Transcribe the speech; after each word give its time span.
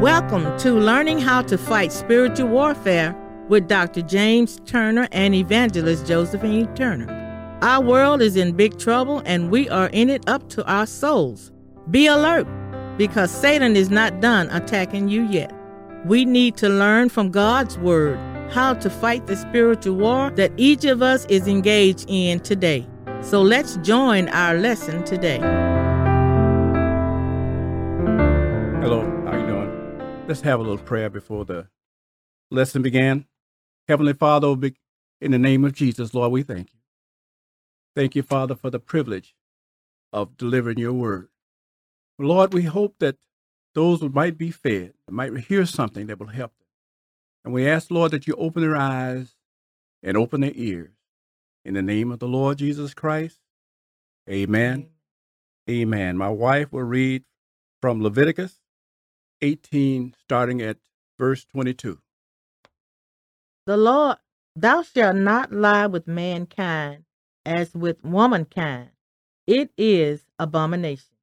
Welcome 0.00 0.56
to 0.58 0.74
Learning 0.74 1.18
How 1.18 1.42
to 1.42 1.58
Fight 1.58 1.90
Spiritual 1.90 2.46
Warfare 2.46 3.16
with 3.48 3.66
Dr. 3.66 4.00
James 4.00 4.60
Turner 4.64 5.08
and 5.10 5.34
Evangelist 5.34 6.06
Josephine 6.06 6.72
Turner. 6.76 7.58
Our 7.62 7.82
world 7.82 8.22
is 8.22 8.36
in 8.36 8.52
big 8.52 8.78
trouble 8.78 9.22
and 9.26 9.50
we 9.50 9.68
are 9.68 9.88
in 9.88 10.08
it 10.08 10.22
up 10.28 10.48
to 10.50 10.64
our 10.66 10.86
souls. 10.86 11.50
Be 11.90 12.06
alert 12.06 12.46
because 12.96 13.32
Satan 13.32 13.74
is 13.74 13.90
not 13.90 14.20
done 14.20 14.48
attacking 14.50 15.08
you 15.08 15.24
yet. 15.24 15.52
We 16.04 16.24
need 16.24 16.56
to 16.58 16.68
learn 16.68 17.08
from 17.08 17.32
God's 17.32 17.76
Word 17.76 18.20
how 18.52 18.74
to 18.74 18.88
fight 18.88 19.26
the 19.26 19.34
spiritual 19.34 19.96
war 19.96 20.30
that 20.36 20.52
each 20.56 20.84
of 20.84 21.02
us 21.02 21.24
is 21.24 21.48
engaged 21.48 22.04
in 22.06 22.38
today. 22.38 22.86
So 23.20 23.42
let's 23.42 23.78
join 23.78 24.28
our 24.28 24.54
lesson 24.54 25.02
today. 25.02 25.40
Hello? 28.80 29.17
Let's 30.28 30.42
have 30.42 30.60
a 30.60 30.62
little 30.62 30.76
prayer 30.76 31.08
before 31.08 31.46
the 31.46 31.68
lesson 32.50 32.82
began. 32.82 33.24
Heavenly 33.88 34.12
Father, 34.12 34.54
in 35.22 35.30
the 35.30 35.38
name 35.38 35.64
of 35.64 35.72
Jesus, 35.72 36.12
Lord, 36.12 36.32
we 36.32 36.42
thank 36.42 36.68
you. 36.70 36.80
Thank 37.96 38.14
you, 38.14 38.22
Father, 38.22 38.54
for 38.54 38.68
the 38.68 38.78
privilege 38.78 39.34
of 40.12 40.36
delivering 40.36 40.76
your 40.76 40.92
word. 40.92 41.28
Lord, 42.18 42.52
we 42.52 42.64
hope 42.64 42.96
that 42.98 43.16
those 43.74 44.00
who 44.00 44.10
might 44.10 44.36
be 44.36 44.50
fed 44.50 44.92
might 45.08 45.34
hear 45.38 45.64
something 45.64 46.08
that 46.08 46.20
will 46.20 46.26
help 46.26 46.52
them. 46.58 46.66
And 47.46 47.54
we 47.54 47.66
ask, 47.66 47.90
Lord, 47.90 48.10
that 48.10 48.26
you 48.26 48.34
open 48.34 48.60
their 48.60 48.76
eyes 48.76 49.34
and 50.02 50.14
open 50.14 50.42
their 50.42 50.52
ears. 50.54 50.92
In 51.64 51.72
the 51.72 51.80
name 51.80 52.12
of 52.12 52.18
the 52.18 52.28
Lord 52.28 52.58
Jesus 52.58 52.92
Christ, 52.92 53.38
amen. 54.28 54.90
Amen. 55.70 56.18
My 56.18 56.28
wife 56.28 56.70
will 56.70 56.82
read 56.82 57.24
from 57.80 58.02
Leviticus 58.02 58.60
18, 59.42 60.14
starting 60.20 60.60
at 60.62 60.78
verse 61.18 61.44
22. 61.44 61.98
The 63.66 63.76
Lord, 63.76 64.16
thou 64.56 64.82
shalt 64.82 65.16
not 65.16 65.52
lie 65.52 65.86
with 65.86 66.06
mankind 66.06 67.04
as 67.44 67.74
with 67.74 68.02
womankind. 68.04 68.90
It 69.46 69.70
is 69.76 70.22
abomination. 70.38 71.16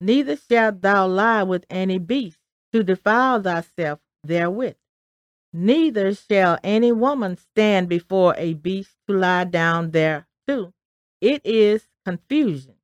Neither 0.00 0.36
shalt 0.36 0.80
thou 0.80 1.06
lie 1.06 1.42
with 1.42 1.64
any 1.70 1.98
beast 1.98 2.38
to 2.72 2.82
defile 2.82 3.42
thyself 3.42 4.00
therewith. 4.24 4.76
Neither 5.52 6.14
shall 6.14 6.58
any 6.62 6.92
woman 6.92 7.36
stand 7.36 7.88
before 7.88 8.34
a 8.36 8.54
beast 8.54 8.94
to 9.08 9.14
lie 9.14 9.44
down 9.44 9.90
thereto. 9.90 10.72
It 11.20 11.42
is 11.44 11.88
confusion. 12.04 12.74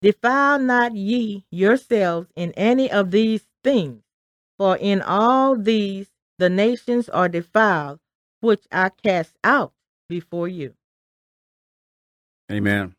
Defile 0.00 0.60
not 0.60 0.94
ye 0.94 1.44
yourselves 1.50 2.28
in 2.36 2.52
any 2.52 2.90
of 2.90 3.10
these 3.10 3.46
things, 3.62 4.02
for 4.56 4.76
in 4.76 5.02
all 5.02 5.56
these 5.56 6.08
the 6.38 6.48
nations 6.48 7.08
are 7.08 7.28
defiled, 7.28 7.98
which 8.40 8.64
I 8.70 8.90
cast 8.90 9.34
out 9.42 9.72
before 10.08 10.48
you. 10.48 10.74
Amen. 12.50 12.94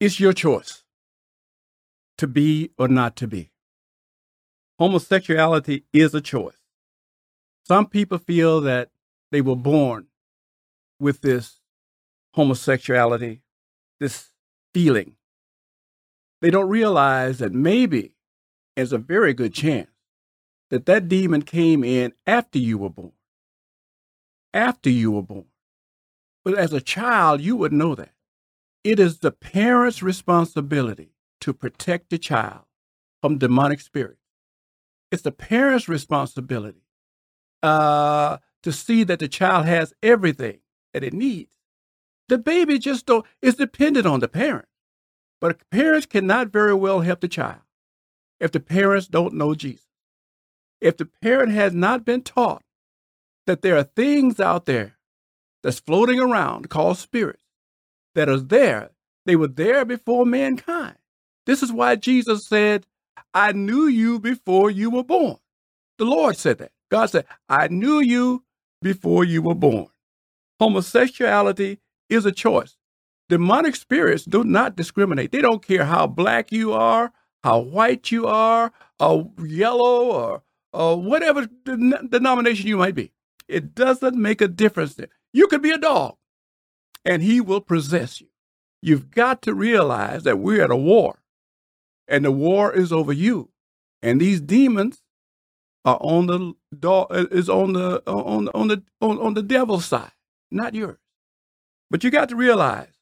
It's 0.00 0.20
your 0.20 0.32
choice 0.32 0.84
to 2.18 2.26
be 2.26 2.70
or 2.78 2.86
not 2.86 3.16
to 3.16 3.26
be. 3.26 3.50
Homosexuality 4.78 5.84
is 5.92 6.14
a 6.14 6.20
choice. 6.20 6.54
Some 7.66 7.86
people 7.86 8.18
feel 8.18 8.60
that 8.60 8.90
they 9.32 9.40
were 9.40 9.56
born 9.56 10.06
with 11.00 11.20
this 11.20 11.60
homosexuality, 12.34 13.42
this 13.98 14.30
feeling. 14.72 15.17
They 16.40 16.50
don't 16.50 16.68
realize 16.68 17.38
that 17.38 17.52
maybe 17.52 18.12
there's 18.76 18.92
a 18.92 18.98
very 18.98 19.34
good 19.34 19.52
chance 19.54 19.90
that 20.70 20.86
that 20.86 21.08
demon 21.08 21.42
came 21.42 21.82
in 21.82 22.12
after 22.26 22.58
you 22.58 22.78
were 22.78 22.90
born. 22.90 23.12
After 24.54 24.90
you 24.90 25.12
were 25.12 25.22
born. 25.22 25.46
But 26.44 26.54
as 26.54 26.72
a 26.72 26.80
child, 26.80 27.40
you 27.40 27.56
would 27.56 27.72
know 27.72 27.94
that. 27.94 28.12
It 28.84 29.00
is 29.00 29.18
the 29.18 29.32
parent's 29.32 30.02
responsibility 30.02 31.14
to 31.40 31.52
protect 31.52 32.10
the 32.10 32.18
child 32.18 32.64
from 33.20 33.38
demonic 33.38 33.80
spirits. 33.80 34.20
It's 35.10 35.22
the 35.22 35.32
parent's 35.32 35.88
responsibility 35.88 36.84
uh, 37.62 38.38
to 38.62 38.72
see 38.72 39.04
that 39.04 39.18
the 39.18 39.28
child 39.28 39.66
has 39.66 39.92
everything 40.02 40.60
that 40.92 41.04
it 41.04 41.12
needs. 41.12 41.54
The 42.28 42.38
baby 42.38 42.78
just 42.78 43.06
don't 43.06 43.26
is 43.42 43.56
dependent 43.56 44.06
on 44.06 44.20
the 44.20 44.28
parent. 44.28 44.67
But 45.40 45.58
parents 45.70 46.06
cannot 46.06 46.48
very 46.48 46.74
well 46.74 47.00
help 47.00 47.20
the 47.20 47.28
child 47.28 47.60
if 48.40 48.52
the 48.52 48.60
parents 48.60 49.06
don't 49.06 49.34
know 49.34 49.54
Jesus. 49.54 49.86
If 50.80 50.96
the 50.96 51.06
parent 51.06 51.52
has 51.52 51.74
not 51.74 52.04
been 52.04 52.22
taught 52.22 52.62
that 53.46 53.62
there 53.62 53.76
are 53.76 53.84
things 53.84 54.40
out 54.40 54.66
there 54.66 54.96
that's 55.62 55.80
floating 55.80 56.20
around 56.20 56.70
called 56.70 56.98
spirits 56.98 57.42
that 58.14 58.28
are 58.28 58.40
there, 58.40 58.90
they 59.26 59.36
were 59.36 59.48
there 59.48 59.84
before 59.84 60.24
mankind. 60.24 60.96
This 61.46 61.62
is 61.62 61.72
why 61.72 61.96
Jesus 61.96 62.46
said, 62.46 62.86
I 63.34 63.52
knew 63.52 63.86
you 63.86 64.18
before 64.18 64.70
you 64.70 64.90
were 64.90 65.04
born. 65.04 65.36
The 65.98 66.04
Lord 66.04 66.36
said 66.36 66.58
that. 66.58 66.72
God 66.90 67.06
said, 67.06 67.26
I 67.48 67.68
knew 67.68 68.00
you 68.00 68.44
before 68.80 69.24
you 69.24 69.42
were 69.42 69.54
born. 69.54 69.88
Homosexuality 70.60 71.80
is 72.08 72.24
a 72.24 72.32
choice. 72.32 72.77
Demonic 73.28 73.76
spirits 73.76 74.24
do 74.24 74.42
not 74.44 74.76
discriminate. 74.76 75.32
They 75.32 75.42
don't 75.42 75.64
care 75.66 75.84
how 75.84 76.06
black 76.06 76.50
you 76.50 76.72
are, 76.72 77.12
how 77.44 77.60
white 77.60 78.10
you 78.10 78.26
are, 78.26 78.72
or 78.98 79.30
yellow, 79.44 80.10
or, 80.10 80.42
or 80.72 81.00
whatever 81.00 81.46
denomination 81.64 82.66
you 82.66 82.78
might 82.78 82.94
be. 82.94 83.12
It 83.46 83.74
doesn't 83.74 84.16
make 84.16 84.40
a 84.40 84.48
difference. 84.48 84.98
You 85.32 85.46
could 85.46 85.62
be 85.62 85.70
a 85.70 85.78
dog, 85.78 86.16
and 87.04 87.22
he 87.22 87.40
will 87.40 87.60
possess 87.60 88.20
you. 88.20 88.28
You've 88.80 89.10
got 89.10 89.42
to 89.42 89.54
realize 89.54 90.22
that 90.24 90.38
we're 90.38 90.62
at 90.62 90.70
a 90.70 90.76
war, 90.76 91.20
and 92.06 92.24
the 92.24 92.32
war 92.32 92.72
is 92.72 92.92
over 92.92 93.12
you. 93.12 93.50
And 94.02 94.20
these 94.20 94.40
demons 94.40 95.02
are 95.84 95.98
on 96.00 96.26
the 96.26 96.54
dog 96.78 97.08
uh, 97.10 97.26
is 97.30 97.48
on 97.48 97.72
the 97.72 98.02
uh, 98.06 98.12
on 98.12 98.48
on 98.48 98.68
the 98.68 98.82
on, 99.00 99.18
on 99.18 99.34
the 99.34 99.42
devil's 99.42 99.86
side, 99.86 100.12
not 100.50 100.74
yours. 100.74 100.98
But 101.90 102.04
you 102.04 102.10
got 102.10 102.28
to 102.28 102.36
realize 102.36 102.97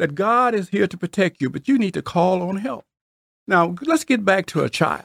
that 0.00 0.14
God 0.14 0.54
is 0.54 0.70
here 0.70 0.86
to 0.86 0.96
protect 0.96 1.42
you, 1.42 1.50
but 1.50 1.68
you 1.68 1.76
need 1.76 1.92
to 1.92 2.00
call 2.00 2.40
on 2.40 2.56
help. 2.56 2.86
Now, 3.46 3.74
let's 3.82 4.04
get 4.04 4.24
back 4.24 4.46
to 4.46 4.64
a 4.64 4.70
child. 4.70 5.04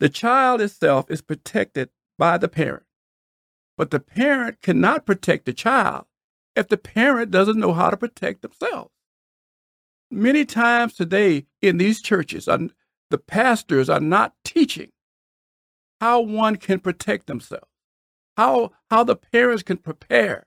The 0.00 0.08
child 0.08 0.62
itself 0.62 1.10
is 1.10 1.20
protected 1.20 1.90
by 2.16 2.38
the 2.38 2.48
parent, 2.48 2.84
but 3.76 3.90
the 3.90 4.00
parent 4.00 4.62
cannot 4.62 5.04
protect 5.04 5.44
the 5.44 5.52
child 5.52 6.06
if 6.56 6.68
the 6.68 6.78
parent 6.78 7.30
doesn't 7.30 7.60
know 7.60 7.74
how 7.74 7.90
to 7.90 7.98
protect 7.98 8.40
themselves. 8.40 8.90
Many 10.10 10.46
times 10.46 10.94
today 10.94 11.44
in 11.60 11.76
these 11.76 12.00
churches, 12.00 12.48
uh, 12.48 12.68
the 13.10 13.18
pastors 13.18 13.90
are 13.90 14.00
not 14.00 14.32
teaching 14.42 14.90
how 16.00 16.20
one 16.22 16.56
can 16.56 16.80
protect 16.80 17.26
themselves, 17.26 17.68
how, 18.38 18.72
how 18.90 19.04
the 19.04 19.16
parents 19.16 19.62
can 19.62 19.76
prepare, 19.76 20.46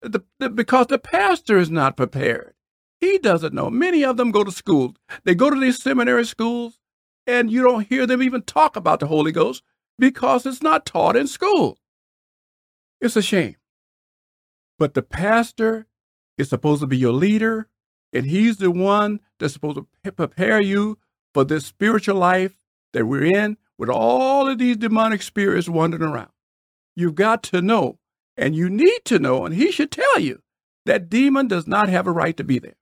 the, 0.00 0.20
the, 0.38 0.48
because 0.48 0.86
the 0.86 0.98
pastor 0.98 1.58
is 1.58 1.70
not 1.70 1.98
prepared. 1.98 2.55
He 3.00 3.18
doesn't 3.18 3.54
know. 3.54 3.70
Many 3.70 4.04
of 4.04 4.16
them 4.16 4.30
go 4.30 4.44
to 4.44 4.50
school. 4.50 4.94
They 5.24 5.34
go 5.34 5.50
to 5.50 5.60
these 5.60 5.82
seminary 5.82 6.24
schools, 6.24 6.78
and 7.26 7.50
you 7.50 7.62
don't 7.62 7.88
hear 7.88 8.06
them 8.06 8.22
even 8.22 8.42
talk 8.42 8.76
about 8.76 9.00
the 9.00 9.06
Holy 9.06 9.32
Ghost 9.32 9.62
because 9.98 10.46
it's 10.46 10.62
not 10.62 10.86
taught 10.86 11.16
in 11.16 11.26
school. 11.26 11.78
It's 13.00 13.16
a 13.16 13.22
shame. 13.22 13.56
But 14.78 14.94
the 14.94 15.02
pastor 15.02 15.86
is 16.38 16.48
supposed 16.48 16.80
to 16.80 16.86
be 16.86 16.96
your 16.96 17.12
leader, 17.12 17.68
and 18.12 18.26
he's 18.26 18.58
the 18.58 18.70
one 18.70 19.20
that's 19.38 19.54
supposed 19.54 19.78
to 20.04 20.12
prepare 20.12 20.60
you 20.60 20.98
for 21.34 21.44
this 21.44 21.66
spiritual 21.66 22.16
life 22.16 22.58
that 22.92 23.06
we're 23.06 23.24
in 23.24 23.58
with 23.78 23.90
all 23.90 24.48
of 24.48 24.58
these 24.58 24.76
demonic 24.76 25.22
spirits 25.22 25.68
wandering 25.68 26.02
around. 26.02 26.30
You've 26.94 27.14
got 27.14 27.42
to 27.44 27.60
know, 27.60 27.98
and 28.36 28.54
you 28.54 28.70
need 28.70 29.04
to 29.04 29.18
know, 29.18 29.44
and 29.44 29.54
he 29.54 29.70
should 29.70 29.90
tell 29.90 30.18
you 30.18 30.42
that 30.86 31.10
demon 31.10 31.48
does 31.48 31.66
not 31.66 31.88
have 31.88 32.06
a 32.06 32.12
right 32.12 32.36
to 32.36 32.44
be 32.44 32.58
there. 32.58 32.76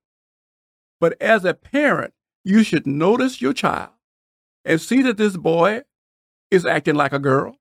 But 1.05 1.21
as 1.21 1.45
a 1.45 1.53
parent, 1.53 2.15
you 2.45 2.62
should 2.62 2.87
notice 2.87 3.43
your 3.43 3.53
child 3.53 3.91
and 4.65 4.81
see 4.81 5.03
that 5.03 5.19
this 5.19 5.37
boy 5.37 5.83
is 6.51 6.65
acting 6.65 6.95
like 6.95 7.12
a 7.12 7.19
girl 7.19 7.59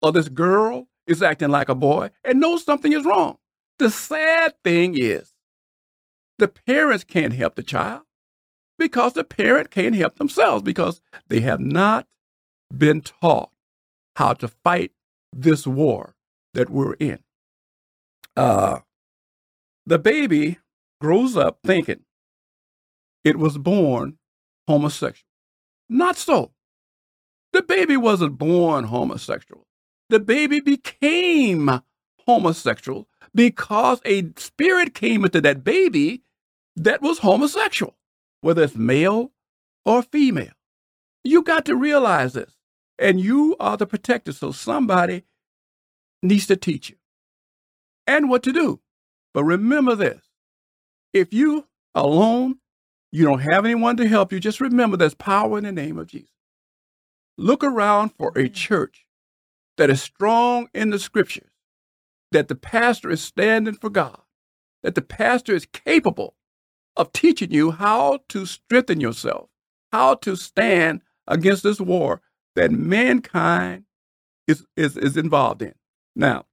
or 0.00 0.12
this 0.12 0.28
girl 0.28 0.86
is 1.04 1.20
acting 1.20 1.48
like 1.48 1.68
a 1.68 1.74
boy 1.74 2.10
and 2.24 2.38
know 2.38 2.56
something 2.56 2.92
is 2.92 3.04
wrong. 3.04 3.38
The 3.80 3.90
sad 3.90 4.54
thing 4.62 4.96
is 4.96 5.32
the 6.38 6.46
parents 6.46 7.02
can't 7.02 7.32
help 7.32 7.56
the 7.56 7.64
child 7.64 8.02
because 8.78 9.14
the 9.14 9.24
parent 9.24 9.72
can't 9.72 9.96
help 9.96 10.14
themselves 10.14 10.62
because 10.62 11.00
they 11.26 11.40
have 11.40 11.58
not 11.58 12.06
been 12.72 13.00
taught 13.00 13.50
how 14.14 14.34
to 14.34 14.46
fight 14.46 14.92
this 15.32 15.66
war 15.66 16.14
that 16.52 16.70
we're 16.70 16.94
in. 16.94 17.18
Uh, 18.36 18.82
the 19.84 19.98
baby 19.98 20.58
grows 21.00 21.36
up 21.36 21.58
thinking 21.66 22.04
it 23.24 23.38
was 23.38 23.58
born 23.58 24.18
homosexual. 24.68 25.28
Not 25.88 26.16
so. 26.16 26.52
The 27.52 27.62
baby 27.62 27.96
wasn't 27.96 28.38
born 28.38 28.84
homosexual. 28.84 29.66
The 30.10 30.20
baby 30.20 30.60
became 30.60 31.80
homosexual 32.26 33.08
because 33.34 34.00
a 34.04 34.30
spirit 34.36 34.94
came 34.94 35.24
into 35.24 35.40
that 35.40 35.64
baby 35.64 36.22
that 36.76 37.02
was 37.02 37.18
homosexual, 37.18 37.96
whether 38.40 38.62
it's 38.62 38.74
male 38.74 39.32
or 39.84 40.02
female. 40.02 40.52
You 41.22 41.42
got 41.42 41.64
to 41.66 41.76
realize 41.76 42.34
this. 42.34 42.52
And 42.98 43.20
you 43.20 43.56
are 43.58 43.76
the 43.76 43.86
protector, 43.86 44.32
so 44.32 44.52
somebody 44.52 45.24
needs 46.22 46.46
to 46.46 46.56
teach 46.56 46.90
you 46.90 46.96
and 48.06 48.28
what 48.28 48.42
to 48.44 48.52
do. 48.52 48.80
But 49.32 49.44
remember 49.44 49.96
this 49.96 50.22
if 51.12 51.32
you 51.32 51.66
alone, 51.94 52.58
you 53.14 53.24
don't 53.24 53.42
have 53.42 53.64
anyone 53.64 53.96
to 53.96 54.08
help 54.08 54.32
you, 54.32 54.40
just 54.40 54.60
remember 54.60 54.96
there's 54.96 55.14
power 55.14 55.56
in 55.56 55.62
the 55.62 55.70
name 55.70 55.98
of 55.98 56.08
Jesus. 56.08 56.32
Look 57.38 57.62
around 57.62 58.08
for 58.18 58.30
a 58.30 58.48
mm. 58.48 58.52
church 58.52 59.06
that 59.76 59.88
is 59.88 60.02
strong 60.02 60.66
in 60.74 60.90
the 60.90 60.98
scriptures, 60.98 61.52
that 62.32 62.48
the 62.48 62.56
pastor 62.56 63.10
is 63.10 63.22
standing 63.22 63.74
for 63.74 63.88
God, 63.88 64.20
that 64.82 64.96
the 64.96 65.00
pastor 65.00 65.54
is 65.54 65.64
capable 65.64 66.34
of 66.96 67.12
teaching 67.12 67.52
you 67.52 67.70
how 67.70 68.18
to 68.30 68.46
strengthen 68.46 69.00
yourself, 69.00 69.48
how 69.92 70.16
to 70.16 70.34
stand 70.34 71.00
against 71.28 71.62
this 71.62 71.80
war 71.80 72.20
that 72.56 72.72
mankind 72.72 73.84
is, 74.48 74.66
is, 74.76 74.96
is 74.96 75.16
involved 75.16 75.62
in. 75.62 75.74
Now, 76.16 76.46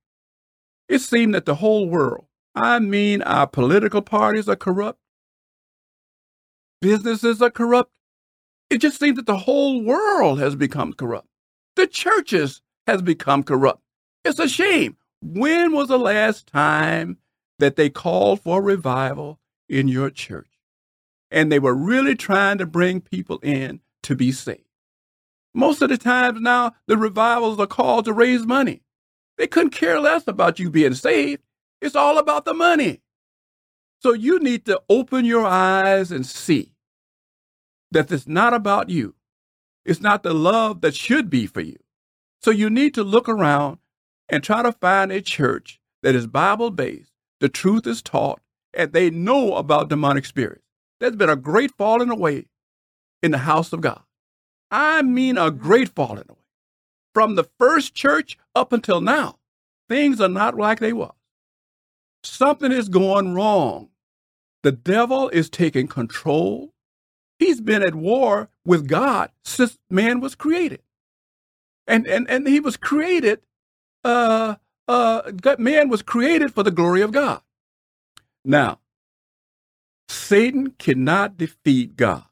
it 0.88 1.00
seems 1.00 1.34
that 1.34 1.48
the 1.48 1.56
whole 1.56 1.90
world, 1.90 2.25
I 2.54 2.78
mean, 2.78 3.24
our 3.24 3.48
political 3.48 4.04
parties 4.04 4.48
are 4.48 4.56
corrupt, 4.56 5.00
businesses 6.81 7.42
are 7.42 7.50
corrupt. 7.50 7.92
It 8.69 8.80
just 8.80 9.00
seems 9.00 9.18
that 9.18 9.25
the 9.25 9.38
whole 9.38 9.83
world 9.83 10.39
has 10.39 10.56
become 10.56 10.94
corrupt. 10.94 11.28
The 11.75 11.88
churches 11.88 12.62
has 12.88 13.01
become 13.01 13.44
corrupt. 13.44 13.81
It's 14.25 14.39
a 14.39 14.48
shame. 14.48 14.98
When 15.22 15.72
was 15.74 15.88
the 15.88 16.00
last 16.00 16.48
time 16.48 17.18
that 17.60 17.75
they 17.75 17.89
called 17.89 18.42
for 18.42 18.62
revival 18.62 19.39
in 19.69 19.88
your 19.88 20.10
church? 20.10 20.48
And 21.30 21.51
they 21.51 21.60
were 21.60 21.75
really 21.75 22.16
trying 22.16 22.57
to 22.57 22.66
bring 22.66 23.01
people 23.01 23.39
in 23.39 23.80
to 24.04 24.16
be 24.16 24.31
saved. 24.31 24.66
Most 25.54 25.81
of 25.81 25.89
the 25.89 25.98
times 25.98 26.39
now, 26.42 26.74
the 26.88 26.98
revivals 26.98 27.60
are 27.60 27.68
called 27.68 28.06
to 28.06 28.13
raise 28.13 28.45
money. 28.45 28.81
They 29.38 29.48
couldn't 29.48 29.72
care 29.72 30.00
less 30.00 30.27
about 30.27 30.60
you 30.60 30.69
being 30.69 30.94
saved. 30.94 31.42
It's 31.81 31.95
all 31.95 32.18
about 32.18 32.45
the 32.45 32.54
money. 32.54 33.01
So 34.01 34.13
you 34.13 34.39
need 34.39 34.66
to 34.66 34.81
open 34.89 35.25
your 35.25 35.45
eyes 35.45 36.12
and 36.12 36.25
see 36.25 36.71
that 37.92 38.12
it's 38.12 38.28
not 38.28 38.54
about 38.54 38.90
you. 38.90 39.16
It's 39.86 40.02
not 40.02 40.24
the 40.24 40.34
love 40.34 40.82
that 40.82 40.96
should 40.96 41.30
be 41.30 41.48
for 41.48 41.62
you. 41.62 41.78
So 42.42 42.52
you 42.52 42.70
need 42.70 42.94
to 42.96 43.04
look 43.04 43.28
around 43.28 43.80
and 44.30 44.44
try 44.44 44.64
to 44.64 44.72
find 44.72 45.12
a 45.12 45.22
church 45.22 45.80
that 46.04 46.16
is 46.16 46.28
Bible 46.28 46.72
based, 46.72 47.12
the 47.40 47.50
truth 47.50 47.86
is 47.86 48.02
taught, 48.02 48.40
and 48.74 48.94
they 48.94 49.10
know 49.10 49.56
about 49.56 49.90
demonic 49.90 50.26
spirits. 50.26 50.64
There's 51.00 51.16
been 51.16 51.30
a 51.30 51.36
great 51.36 51.72
falling 51.78 52.10
away 52.10 52.46
in 53.22 53.32
the 53.32 53.40
house 53.40 53.74
of 53.74 53.82
God. 53.82 54.02
I 54.70 55.02
mean, 55.02 55.38
a 55.38 55.52
great 55.52 55.90
falling 55.90 56.26
away. 56.30 56.40
From 57.14 57.36
the 57.36 57.50
first 57.60 57.94
church 57.94 58.38
up 58.56 58.72
until 58.72 59.02
now, 59.02 59.40
things 59.90 60.22
are 60.22 60.30
not 60.30 60.56
like 60.56 60.80
they 60.80 60.94
were. 60.94 61.12
Something 62.24 62.72
is 62.72 62.88
going 62.88 63.34
wrong. 63.34 63.90
The 64.64 64.72
devil 64.72 65.28
is 65.30 65.50
taking 65.50 65.88
control. 65.88 66.74
He's 67.42 67.60
been 67.60 67.82
at 67.82 67.96
war 67.96 68.50
with 68.64 68.88
God 68.88 69.32
since 69.44 69.80
man 69.90 70.20
was 70.20 70.36
created. 70.36 70.84
And, 71.88 72.06
and, 72.06 72.30
and 72.30 72.48
he 72.48 72.60
was 72.60 72.78
created, 72.78 73.42
uh, 74.04 74.58
uh, 74.88 75.32
man 75.58 75.90
was 75.90 76.04
created 76.04 76.54
for 76.54 76.62
the 76.62 76.70
glory 76.70 77.02
of 77.02 77.12
God. 77.12 77.42
Now, 78.46 78.78
Satan 80.08 80.76
cannot 80.78 81.36
defeat 81.36 81.96
God. 81.96 82.26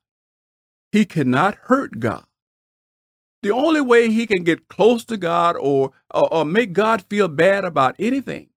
He 0.91 1.05
cannot 1.05 1.55
hurt 1.63 1.99
God. 1.99 2.25
The 3.41 3.49
only 3.49 3.81
way 3.81 4.11
he 4.11 4.27
can 4.27 4.43
get 4.43 4.67
close 4.67 5.03
to 5.05 5.17
God 5.17 5.55
or, 5.59 5.91
or, 6.13 6.31
or 6.31 6.45
make 6.45 6.71
God 6.71 7.03
feel 7.09 7.27
bad 7.27 7.65
about 7.65 7.95
anything 7.97 8.49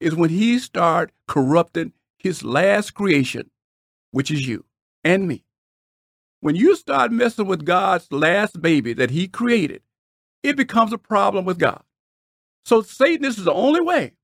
is 0.00 0.16
when 0.16 0.30
he 0.30 0.58
start 0.58 1.12
corrupting 1.28 1.92
his 2.18 2.42
last 2.42 2.90
creation, 2.92 3.52
which 4.10 4.32
is 4.32 4.48
you 4.48 4.64
and 5.04 5.28
me. 5.28 5.44
When 6.42 6.56
you 6.56 6.74
start 6.74 7.12
messing 7.12 7.46
with 7.46 7.64
God's 7.64 8.10
last 8.10 8.60
baby 8.60 8.92
that 8.94 9.10
he 9.10 9.28
created, 9.28 9.80
it 10.42 10.56
becomes 10.56 10.92
a 10.92 10.98
problem 10.98 11.44
with 11.44 11.56
God. 11.56 11.84
So 12.64 12.82
Satan, 12.82 13.22
this 13.22 13.38
is 13.38 13.44
the 13.44 13.52
only 13.52 13.80
way 13.80 14.14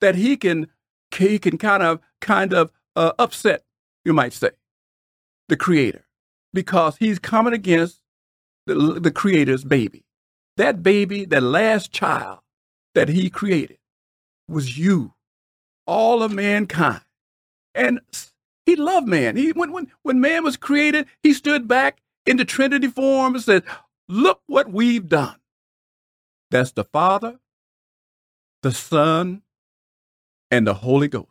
that 0.00 0.14
he 0.14 0.38
can 0.38 0.68
he 1.14 1.38
can 1.38 1.58
kind 1.58 1.82
of 1.82 2.00
kind 2.22 2.54
of 2.54 2.70
uh, 2.96 3.12
upset, 3.18 3.64
you 4.02 4.14
might 4.14 4.32
say, 4.32 4.50
the 5.48 5.58
creator, 5.58 6.06
because 6.54 6.96
he's 6.96 7.18
coming 7.18 7.52
against 7.52 8.00
the, 8.66 8.74
the 8.74 9.10
creator's 9.10 9.62
baby. 9.62 10.04
That 10.56 10.82
baby, 10.82 11.26
that 11.26 11.42
last 11.42 11.92
child 11.92 12.38
that 12.94 13.10
he 13.10 13.28
created, 13.28 13.76
was 14.48 14.78
you, 14.78 15.12
all 15.86 16.22
of 16.22 16.32
mankind. 16.32 17.02
And 17.74 18.00
he 18.70 18.76
loved 18.76 19.08
man. 19.08 19.36
He 19.36 19.50
when 19.50 19.72
when 19.72 19.90
when 20.02 20.20
man 20.20 20.44
was 20.44 20.56
created, 20.56 21.06
he 21.24 21.34
stood 21.34 21.66
back 21.66 22.00
in 22.24 22.36
the 22.36 22.44
Trinity 22.44 22.86
form 22.86 23.34
and 23.34 23.42
said, 23.42 23.64
Look 24.08 24.42
what 24.46 24.70
we've 24.70 25.08
done. 25.08 25.36
That's 26.52 26.70
the 26.70 26.84
Father, 26.84 27.40
the 28.62 28.70
Son, 28.70 29.42
and 30.52 30.66
the 30.66 30.74
Holy 30.74 31.08
Ghost. 31.08 31.26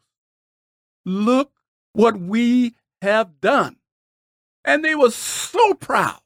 Look 1.06 1.51
what 1.94 2.19
we 2.19 2.75
have 3.01 3.39
done. 3.39 3.77
And 4.65 4.83
they 4.83 4.95
were 4.95 5.12
so 5.12 5.74
proud. 5.75 6.19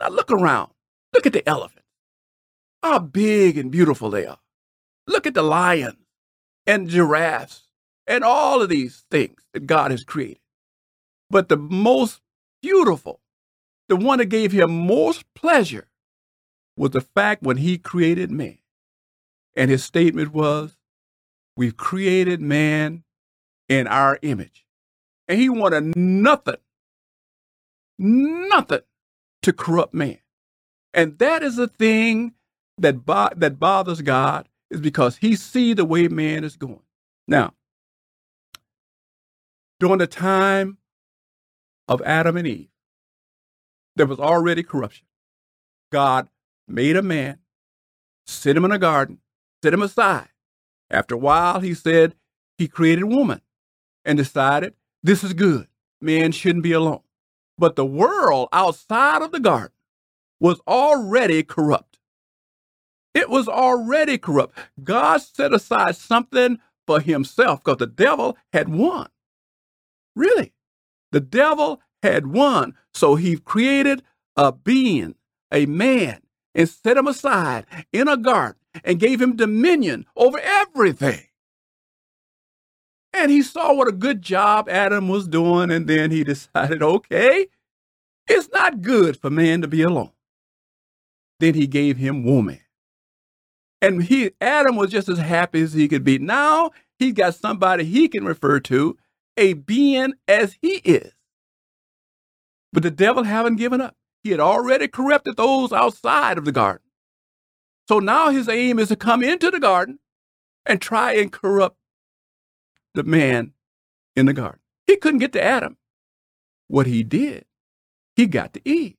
Now 0.00 0.08
look 0.08 0.30
around. 0.30 0.72
Look 1.12 1.26
at 1.26 1.34
the 1.34 1.46
elephants. 1.46 1.88
How 2.82 2.98
big 2.98 3.58
and 3.58 3.70
beautiful 3.70 4.08
they 4.08 4.26
are. 4.26 4.40
Look 5.06 5.26
at 5.26 5.34
the 5.34 5.42
lions 5.42 5.98
and 6.66 6.88
giraffes 6.88 7.68
and 8.06 8.24
all 8.24 8.62
of 8.62 8.68
these 8.68 9.04
things 9.10 9.42
that 9.52 9.66
God 9.66 9.90
has 9.90 10.04
created. 10.04 10.40
But 11.30 11.48
the 11.48 11.56
most 11.56 12.20
beautiful, 12.62 13.20
the 13.88 13.96
one 13.96 14.18
that 14.18 14.26
gave 14.26 14.52
him 14.52 14.86
most 14.86 15.24
pleasure, 15.34 15.88
was 16.76 16.90
the 16.90 17.00
fact 17.00 17.42
when 17.42 17.58
he 17.58 17.78
created 17.78 18.30
man. 18.30 18.58
And 19.56 19.70
his 19.70 19.84
statement 19.84 20.32
was, 20.32 20.76
We've 21.56 21.76
created 21.76 22.40
man 22.40 23.04
in 23.68 23.86
our 23.86 24.18
image. 24.22 24.64
And 25.28 25.38
he 25.38 25.48
wanted 25.50 25.96
nothing, 25.96 26.56
nothing 27.98 28.80
to 29.42 29.52
corrupt 29.52 29.94
man. 29.94 30.18
And 30.94 31.18
that 31.18 31.42
is 31.42 31.56
the 31.56 31.68
thing 31.68 32.34
that, 32.78 33.04
bo- 33.04 33.30
that 33.36 33.58
bothers 33.58 34.02
God 34.02 34.48
is 34.70 34.80
because 34.80 35.18
he 35.18 35.36
see 35.36 35.74
the 35.74 35.84
way 35.84 36.08
man 36.08 36.44
is 36.44 36.56
going. 36.56 36.82
Now, 37.28 37.54
during 39.82 39.98
the 39.98 40.06
time 40.06 40.78
of 41.88 42.00
Adam 42.02 42.36
and 42.36 42.46
Eve, 42.46 42.68
there 43.96 44.06
was 44.06 44.20
already 44.20 44.62
corruption. 44.62 45.08
God 45.90 46.28
made 46.68 46.96
a 46.96 47.02
man, 47.02 47.40
set 48.24 48.56
him 48.56 48.64
in 48.64 48.70
a 48.70 48.78
garden, 48.78 49.18
set 49.60 49.74
him 49.74 49.82
aside. 49.82 50.28
After 50.88 51.16
a 51.16 51.18
while, 51.18 51.58
he 51.58 51.74
said 51.74 52.14
he 52.56 52.68
created 52.68 53.06
woman 53.06 53.40
and 54.04 54.16
decided 54.16 54.74
this 55.02 55.24
is 55.24 55.32
good. 55.32 55.66
Man 56.00 56.30
shouldn't 56.30 56.62
be 56.62 56.70
alone. 56.70 57.02
But 57.58 57.74
the 57.74 57.84
world 57.84 58.50
outside 58.52 59.20
of 59.20 59.32
the 59.32 59.40
garden 59.40 59.74
was 60.38 60.60
already 60.68 61.42
corrupt. 61.42 61.98
It 63.14 63.28
was 63.28 63.48
already 63.48 64.16
corrupt. 64.16 64.56
God 64.84 65.22
set 65.22 65.52
aside 65.52 65.96
something 65.96 66.60
for 66.86 67.00
himself 67.00 67.64
because 67.64 67.78
the 67.78 67.88
devil 67.88 68.38
had 68.52 68.68
won. 68.68 69.08
Really. 70.14 70.52
The 71.12 71.20
devil 71.20 71.80
had 72.02 72.26
won. 72.26 72.74
So 72.94 73.14
he 73.14 73.36
created 73.36 74.02
a 74.36 74.52
being, 74.52 75.14
a 75.52 75.66
man, 75.66 76.20
and 76.54 76.68
set 76.68 76.96
him 76.96 77.06
aside 77.06 77.66
in 77.92 78.08
a 78.08 78.16
garden 78.16 78.60
and 78.84 79.00
gave 79.00 79.20
him 79.20 79.36
dominion 79.36 80.06
over 80.16 80.38
everything. 80.38 81.26
And 83.12 83.30
he 83.30 83.42
saw 83.42 83.74
what 83.74 83.88
a 83.88 83.92
good 83.92 84.22
job 84.22 84.68
Adam 84.68 85.08
was 85.08 85.28
doing, 85.28 85.70
and 85.70 85.86
then 85.86 86.10
he 86.10 86.24
decided, 86.24 86.82
okay, 86.82 87.46
it's 88.26 88.48
not 88.52 88.80
good 88.80 89.18
for 89.18 89.30
man 89.30 89.60
to 89.62 89.68
be 89.68 89.82
alone. 89.82 90.12
Then 91.40 91.54
he 91.54 91.66
gave 91.66 91.96
him 91.96 92.24
woman. 92.24 92.60
And 93.80 94.04
he 94.04 94.30
Adam 94.40 94.76
was 94.76 94.90
just 94.90 95.08
as 95.08 95.18
happy 95.18 95.60
as 95.60 95.72
he 95.72 95.88
could 95.88 96.04
be. 96.04 96.18
Now 96.18 96.70
he's 96.98 97.14
got 97.14 97.34
somebody 97.34 97.84
he 97.84 98.08
can 98.08 98.24
refer 98.24 98.60
to, 98.60 98.96
a 99.36 99.54
being 99.54 100.14
as 100.28 100.56
he 100.60 100.76
is. 100.84 101.12
But 102.72 102.82
the 102.82 102.90
devil 102.90 103.24
haven't 103.24 103.56
given 103.56 103.80
up. 103.80 103.96
He 104.22 104.30
had 104.30 104.40
already 104.40 104.88
corrupted 104.88 105.36
those 105.36 105.72
outside 105.72 106.38
of 106.38 106.44
the 106.44 106.52
garden. 106.52 106.86
So 107.88 107.98
now 107.98 108.30
his 108.30 108.48
aim 108.48 108.78
is 108.78 108.88
to 108.88 108.96
come 108.96 109.22
into 109.22 109.50
the 109.50 109.60
garden 109.60 109.98
and 110.64 110.80
try 110.80 111.14
and 111.14 111.32
corrupt 111.32 111.76
the 112.94 113.02
man 113.02 113.52
in 114.14 114.26
the 114.26 114.32
garden. 114.32 114.60
He 114.86 114.96
couldn't 114.96 115.20
get 115.20 115.32
to 115.32 115.42
Adam. 115.42 115.76
What 116.68 116.86
he 116.86 117.02
did, 117.02 117.44
he 118.16 118.26
got 118.26 118.54
to 118.54 118.60
Eve. 118.64 118.96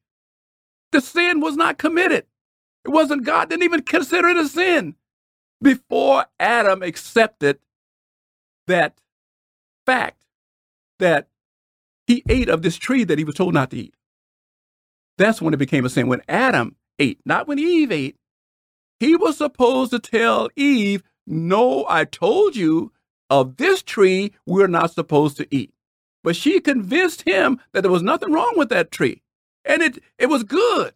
The 0.92 1.02
sin 1.02 1.40
was 1.40 1.56
not 1.56 1.78
committed. 1.78 2.26
It 2.86 2.90
wasn't 2.90 3.26
God 3.26 3.50
didn't 3.50 3.64
even 3.64 3.84
consider 3.84 4.28
it 4.28 4.38
a 4.38 4.48
sin 4.48 4.96
before 5.62 6.26
Adam 6.40 6.84
accepted 6.84 7.60
that 8.68 9.00
fact 9.86 10.23
that 11.04 11.28
he 12.08 12.24
ate 12.30 12.50
of 12.50 12.62
this 12.62 12.78
tree 12.78 13.04
that 13.04 13.18
he 13.18 13.24
was 13.24 13.36
told 13.36 13.54
not 13.54 13.72
to 13.72 13.78
eat. 13.78 13.96
That's 15.18 15.42
when 15.42 15.54
it 15.54 15.58
became 15.58 15.86
a 15.86 15.90
sin. 15.90 16.08
When 16.08 16.22
Adam 16.28 16.76
ate, 16.98 17.20
not 17.26 17.48
when 17.48 17.60
Eve 17.60 17.92
ate, 17.92 18.16
he 19.00 19.16
was 19.16 19.38
supposed 19.38 19.92
to 19.92 20.00
tell 20.00 20.50
Eve, 20.56 21.04
No, 21.28 21.86
I 21.88 22.06
told 22.06 22.56
you 22.56 22.92
of 23.30 23.58
this 23.58 23.84
tree 23.84 24.34
we're 24.46 24.68
not 24.68 24.94
supposed 24.94 25.38
to 25.38 25.48
eat. 25.54 25.74
But 26.24 26.36
she 26.38 26.62
convinced 26.62 27.24
him 27.24 27.60
that 27.74 27.82
there 27.82 27.92
was 27.92 28.02
nothing 28.02 28.32
wrong 28.32 28.54
with 28.56 28.70
that 28.70 28.92
tree. 28.92 29.22
And 29.66 29.82
it, 29.82 30.00
it 30.18 30.28
was 30.28 30.44
good. 30.44 30.94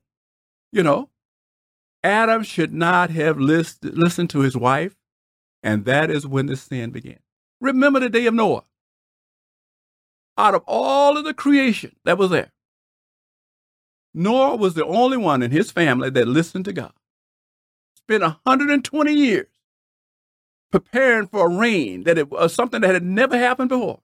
You 0.71 0.83
know, 0.83 1.09
Adam 2.03 2.43
should 2.43 2.73
not 2.73 3.09
have 3.09 3.39
list, 3.39 3.83
listened 3.83 4.29
to 4.31 4.39
his 4.39 4.55
wife. 4.55 4.95
And 5.63 5.85
that 5.85 6.09
is 6.09 6.25
when 6.25 6.45
the 6.45 6.55
sin 6.55 6.91
began. 6.91 7.19
Remember 7.59 7.99
the 7.99 8.09
day 8.09 8.25
of 8.25 8.33
Noah. 8.33 8.63
Out 10.38 10.56
of 10.56 10.63
all 10.67 11.17
of 11.17 11.25
the 11.25 11.34
creation 11.34 11.96
that 12.06 12.17
was 12.17 12.29
there, 12.29 12.51
Noah 14.13 14.56
was 14.56 14.74
the 14.74 14.86
only 14.86 15.17
one 15.17 15.44
in 15.44 15.51
his 15.51 15.72
family 15.72 16.10
that 16.12 16.27
listened 16.27 16.65
to 16.65 16.74
God. 16.74 16.94
Spent 17.96 18.22
120 18.24 19.13
years 19.13 19.48
preparing 20.72 21.27
for 21.27 21.48
a 21.48 21.56
rain 21.56 22.03
that 22.03 22.17
it 22.17 22.29
was 22.29 22.53
something 22.53 22.82
that 22.82 22.94
had 22.94 23.03
never 23.03 23.38
happened 23.38 23.70
before. 23.70 24.01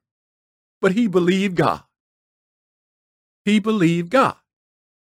But 0.82 0.94
he 0.94 1.08
believed 1.08 1.56
God. 1.56 1.84
He 3.46 3.60
believed 3.60 4.10
God. 4.10 4.36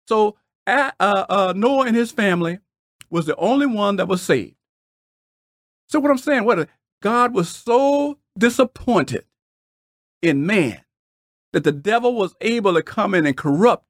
So 0.08 0.38
uh, 0.68 0.92
uh, 1.00 1.54
Noah 1.56 1.88
and 1.88 1.96
his 1.96 2.12
family 2.12 2.60
was 3.10 3.26
the 3.26 3.36
only 3.38 3.66
one 3.66 3.98
that 3.98 4.08
was 4.08 4.22
saved. 4.22 4.56
So 5.90 6.00
what 6.00 6.12
I'm 6.12 6.18
saying, 6.18 6.46
what 6.46 6.70
God 7.02 7.34
was 7.34 7.50
so 7.50 8.20
disappointed 8.38 9.26
in 10.22 10.46
man 10.46 10.82
that 11.54 11.64
the 11.64 11.72
devil 11.72 12.16
was 12.16 12.36
able 12.42 12.74
to 12.74 12.84
come 12.84 13.14
in 13.14 13.26
and 13.26 13.38
corrupt 13.38 13.86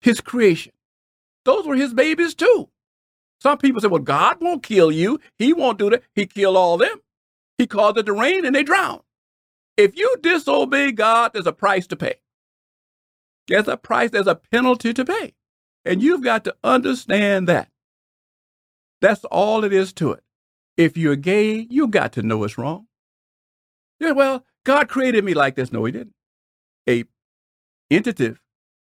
his 0.00 0.20
creation. 0.20 0.72
Those 1.44 1.66
were 1.66 1.76
his 1.76 1.94
babies 1.94 2.34
too. 2.34 2.68
Some 3.40 3.58
people 3.58 3.80
say, 3.80 3.88
well, 3.88 4.00
God 4.00 4.38
won't 4.40 4.62
kill 4.62 4.90
you. 4.90 5.20
He 5.38 5.52
won't 5.52 5.78
do 5.78 5.90
that. 5.90 6.02
He 6.14 6.26
killed 6.26 6.56
all 6.56 6.78
them. 6.78 7.00
He 7.58 7.66
caused 7.66 7.98
it 7.98 8.06
to 8.06 8.12
rain 8.12 8.44
and 8.44 8.54
they 8.54 8.62
drowned. 8.62 9.02
If 9.76 9.96
you 9.96 10.16
disobey 10.22 10.92
God, 10.92 11.32
there's 11.32 11.46
a 11.46 11.52
price 11.52 11.86
to 11.88 11.96
pay. 11.96 12.14
There's 13.48 13.68
a 13.68 13.76
price, 13.76 14.10
there's 14.10 14.26
a 14.26 14.36
penalty 14.36 14.94
to 14.94 15.04
pay. 15.04 15.34
And 15.84 16.02
you've 16.02 16.22
got 16.22 16.44
to 16.44 16.56
understand 16.64 17.48
that. 17.48 17.68
That's 19.00 19.24
all 19.24 19.64
it 19.64 19.72
is 19.72 19.92
to 19.94 20.12
it. 20.12 20.22
If 20.76 20.96
you're 20.96 21.16
gay, 21.16 21.66
you've 21.68 21.90
got 21.90 22.12
to 22.14 22.22
know 22.22 22.42
it's 22.44 22.56
wrong. 22.56 22.86
Yeah, 24.00 24.12
well, 24.12 24.44
God 24.64 24.88
created 24.88 25.24
me 25.24 25.34
like 25.34 25.56
this. 25.56 25.72
No, 25.72 25.84
he 25.84 25.92
didn't. 25.92 26.14
A 26.88 27.04
entity, 27.90 28.34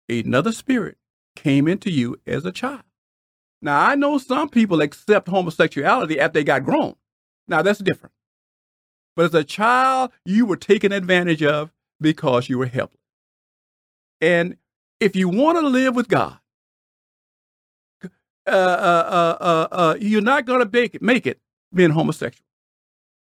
another 0.10 0.52
spirit, 0.52 0.98
came 1.36 1.68
into 1.68 1.90
you 1.92 2.18
as 2.26 2.46
a 2.46 2.52
child. 2.52 2.84
Now, 3.62 3.80
I 3.80 3.96
know 3.96 4.18
some 4.18 4.50
people 4.50 4.82
accept 4.82 5.28
homosexuality 5.28 6.20
after 6.20 6.40
they 6.40 6.44
got 6.44 6.64
grown. 6.64 6.96
Now, 7.48 7.62
that's 7.62 7.80
different. 7.80 8.14
But 9.16 9.26
as 9.26 9.34
a 9.34 9.44
child, 9.44 10.12
you 10.26 10.46
were 10.46 10.58
taken 10.58 10.92
advantage 10.92 11.42
of 11.42 11.72
because 12.00 12.50
you 12.50 12.60
were 12.60 12.68
helpless. 12.68 13.02
And 14.22 14.58
if 15.00 15.16
you 15.16 15.30
want 15.30 15.58
to 15.58 15.68
live 15.68 15.96
with 15.96 16.08
God, 16.08 16.38
uh, 18.48 18.50
uh, 18.50 19.38
uh, 19.40 19.68
uh, 19.72 19.98
you're 20.00 20.22
not 20.22 20.46
going 20.46 20.68
to 20.68 20.98
make 21.02 21.28
it 21.28 21.40
being 21.74 21.92
homosexual. 21.92 22.46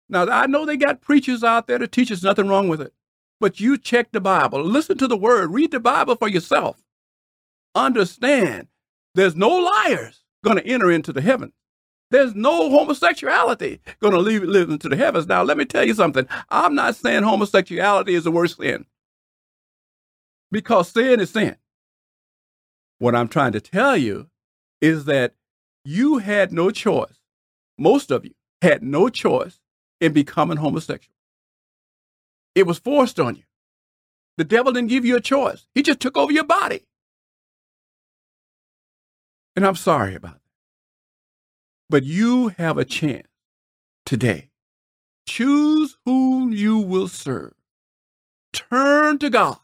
Now, 0.08 0.26
I 0.26 0.46
know 0.46 0.64
they 0.64 0.76
got 0.76 1.00
preachers 1.00 1.44
out 1.44 1.66
there 1.66 1.78
to 1.78 1.86
teach 1.86 2.10
us 2.10 2.22
nothing 2.22 2.48
wrong 2.48 2.68
with 2.68 2.80
it, 2.80 2.92
but 3.40 3.60
you 3.60 3.78
check 3.78 4.12
the 4.12 4.20
Bible, 4.20 4.62
listen 4.62 4.98
to 4.98 5.06
the 5.06 5.16
word, 5.16 5.52
read 5.52 5.70
the 5.70 5.80
Bible 5.80 6.16
for 6.16 6.28
yourself. 6.28 6.82
Understand 7.74 8.68
there's 9.14 9.36
no 9.36 9.48
liars 9.48 10.24
going 10.44 10.56
to 10.56 10.66
enter 10.66 10.90
into 10.90 11.12
the 11.12 11.20
heaven. 11.20 11.52
There's 12.10 12.34
no 12.34 12.70
homosexuality 12.70 13.80
going 14.00 14.14
to 14.14 14.20
leave, 14.20 14.42
live 14.42 14.70
into 14.70 14.88
the 14.88 14.96
heavens. 14.96 15.26
Now, 15.26 15.42
let 15.42 15.58
me 15.58 15.66
tell 15.66 15.84
you 15.84 15.94
something. 15.94 16.26
I'm 16.48 16.74
not 16.74 16.96
saying 16.96 17.22
homosexuality 17.22 18.14
is 18.14 18.24
the 18.24 18.30
worst 18.30 18.56
sin 18.56 18.86
because 20.50 20.88
sin 20.90 21.20
is 21.20 21.30
sin. 21.30 21.56
What 22.98 23.14
I'm 23.14 23.28
trying 23.28 23.52
to 23.52 23.60
tell 23.60 23.96
you 23.96 24.28
is 24.80 25.04
that 25.04 25.34
you 25.84 26.18
had 26.18 26.52
no 26.52 26.70
choice. 26.70 27.18
Most 27.78 28.10
of 28.10 28.24
you 28.24 28.32
had 28.62 28.82
no 28.82 29.08
choice 29.08 29.60
in 30.00 30.12
becoming 30.12 30.56
homosexual. 30.56 31.14
It 32.58 32.66
was 32.66 32.80
forced 32.80 33.20
on 33.20 33.36
you. 33.36 33.44
The 34.36 34.42
devil 34.42 34.72
didn't 34.72 34.88
give 34.88 35.04
you 35.04 35.14
a 35.14 35.20
choice. 35.20 35.68
He 35.76 35.82
just 35.82 36.00
took 36.00 36.16
over 36.16 36.32
your 36.32 36.42
body. 36.42 36.88
And 39.54 39.64
I'm 39.64 39.76
sorry 39.76 40.16
about 40.16 40.34
that. 40.34 40.40
But 41.88 42.02
you 42.02 42.48
have 42.48 42.76
a 42.76 42.84
chance 42.84 43.28
today. 44.04 44.50
Choose 45.24 45.98
whom 46.04 46.52
you 46.52 46.78
will 46.78 47.06
serve. 47.06 47.54
Turn 48.52 49.18
to 49.18 49.30
God. 49.30 49.58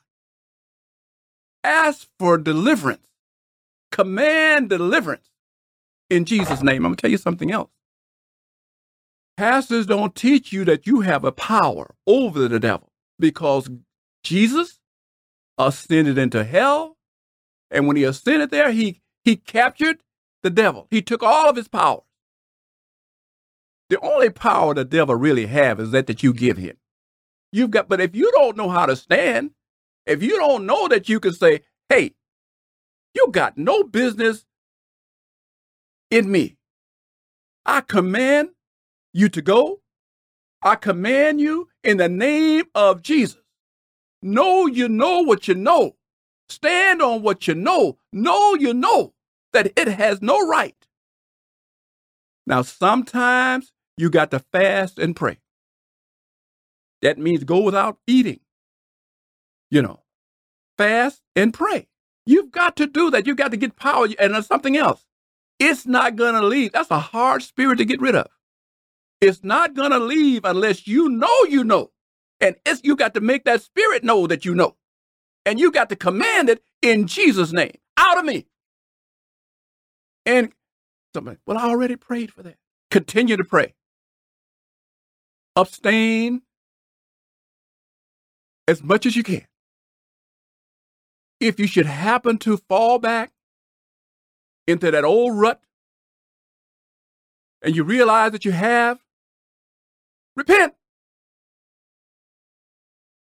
Ask 1.64 2.06
for 2.20 2.38
deliverance. 2.38 3.08
Command 3.90 4.70
deliverance 4.70 5.30
in 6.10 6.26
Jesus' 6.26 6.62
name. 6.62 6.86
I'm 6.86 6.92
going 6.92 6.94
to 6.94 7.00
tell 7.00 7.10
you 7.10 7.18
something 7.18 7.50
else. 7.50 7.70
Pastors 9.36 9.86
don't 9.86 10.14
teach 10.14 10.52
you 10.52 10.64
that 10.64 10.86
you 10.86 11.00
have 11.00 11.24
a 11.24 11.32
power 11.32 11.94
over 12.06 12.48
the 12.48 12.60
devil 12.60 12.92
because 13.18 13.68
Jesus 14.22 14.78
ascended 15.58 16.18
into 16.18 16.44
hell. 16.44 16.96
And 17.70 17.86
when 17.86 17.96
he 17.96 18.04
ascended 18.04 18.50
there, 18.50 18.70
he 18.70 19.00
he 19.24 19.36
captured 19.36 20.02
the 20.42 20.50
devil. 20.50 20.86
He 20.90 21.02
took 21.02 21.22
all 21.22 21.48
of 21.50 21.56
his 21.56 21.68
power. 21.68 22.02
The 23.90 23.98
only 24.00 24.30
power 24.30 24.74
the 24.74 24.84
devil 24.84 25.14
really 25.14 25.46
have 25.46 25.80
is 25.80 25.90
that 25.90 26.06
that 26.06 26.22
you 26.22 26.32
give 26.32 26.58
him. 26.58 26.76
You've 27.52 27.70
got, 27.70 27.88
but 27.88 28.00
if 28.00 28.14
you 28.14 28.30
don't 28.32 28.56
know 28.56 28.68
how 28.68 28.86
to 28.86 28.96
stand, 28.96 29.50
if 30.06 30.22
you 30.22 30.36
don't 30.36 30.66
know 30.66 30.88
that 30.88 31.08
you 31.08 31.20
can 31.20 31.32
say, 31.32 31.62
"Hey, 31.88 32.14
you 33.14 33.28
got 33.30 33.58
no 33.58 33.82
business 33.82 34.44
in 36.10 36.30
me. 36.30 36.56
I 37.66 37.80
command 37.80 38.50
you 39.14 39.30
to 39.30 39.40
go. 39.40 39.80
I 40.62 40.74
command 40.74 41.40
you 41.40 41.68
in 41.82 41.96
the 41.96 42.08
name 42.08 42.64
of 42.74 43.02
Jesus. 43.02 43.40
Know 44.22 44.66
you 44.66 44.88
know 44.88 45.20
what 45.20 45.48
you 45.48 45.54
know. 45.54 45.96
Stand 46.48 47.00
on 47.00 47.22
what 47.22 47.46
you 47.46 47.54
know. 47.54 47.98
Know 48.12 48.54
you 48.54 48.74
know 48.74 49.14
that 49.52 49.72
it 49.76 49.88
has 49.88 50.20
no 50.20 50.46
right. 50.46 50.76
Now, 52.46 52.62
sometimes 52.62 53.72
you 53.96 54.10
got 54.10 54.30
to 54.32 54.38
fast 54.38 54.98
and 54.98 55.14
pray. 55.16 55.38
That 57.02 57.18
means 57.18 57.44
go 57.44 57.60
without 57.60 57.98
eating. 58.06 58.40
You 59.70 59.82
know, 59.82 60.02
fast 60.78 61.22
and 61.36 61.52
pray. 61.52 61.88
You've 62.26 62.50
got 62.50 62.76
to 62.76 62.86
do 62.86 63.10
that. 63.10 63.26
You've 63.26 63.36
got 63.36 63.50
to 63.50 63.56
get 63.56 63.76
power. 63.76 64.08
And 64.18 64.44
something 64.44 64.76
else. 64.76 65.04
It's 65.58 65.86
not 65.86 66.16
going 66.16 66.34
to 66.34 66.46
leave. 66.46 66.72
That's 66.72 66.90
a 66.90 66.98
hard 66.98 67.42
spirit 67.42 67.76
to 67.78 67.84
get 67.84 68.00
rid 68.00 68.14
of. 68.14 68.28
It's 69.24 69.42
not 69.42 69.72
going 69.72 69.90
to 69.90 69.98
leave 69.98 70.44
unless 70.44 70.86
you 70.86 71.08
know 71.08 71.44
you 71.48 71.64
know. 71.64 71.90
And 72.40 72.56
it's, 72.66 72.82
you 72.84 72.94
got 72.94 73.14
to 73.14 73.22
make 73.22 73.44
that 73.44 73.62
spirit 73.62 74.04
know 74.04 74.26
that 74.26 74.44
you 74.44 74.54
know. 74.54 74.76
And 75.46 75.58
you 75.58 75.72
got 75.72 75.88
to 75.88 75.96
command 75.96 76.50
it 76.50 76.62
in 76.82 77.06
Jesus' 77.06 77.52
name. 77.52 77.72
Out 77.96 78.18
of 78.18 78.26
me. 78.26 78.46
And 80.26 80.52
somebody, 81.14 81.38
well, 81.46 81.56
I 81.56 81.70
already 81.70 81.96
prayed 81.96 82.32
for 82.32 82.42
that. 82.42 82.56
Continue 82.90 83.38
to 83.38 83.44
pray. 83.44 83.74
Abstain 85.56 86.42
as 88.68 88.82
much 88.82 89.06
as 89.06 89.16
you 89.16 89.22
can. 89.22 89.46
If 91.40 91.58
you 91.58 91.66
should 91.66 91.86
happen 91.86 92.38
to 92.38 92.58
fall 92.58 92.98
back 92.98 93.32
into 94.66 94.90
that 94.90 95.04
old 95.04 95.38
rut 95.38 95.62
and 97.62 97.74
you 97.74 97.84
realize 97.84 98.32
that 98.32 98.44
you 98.44 98.52
have, 98.52 99.03
repent. 100.36 100.74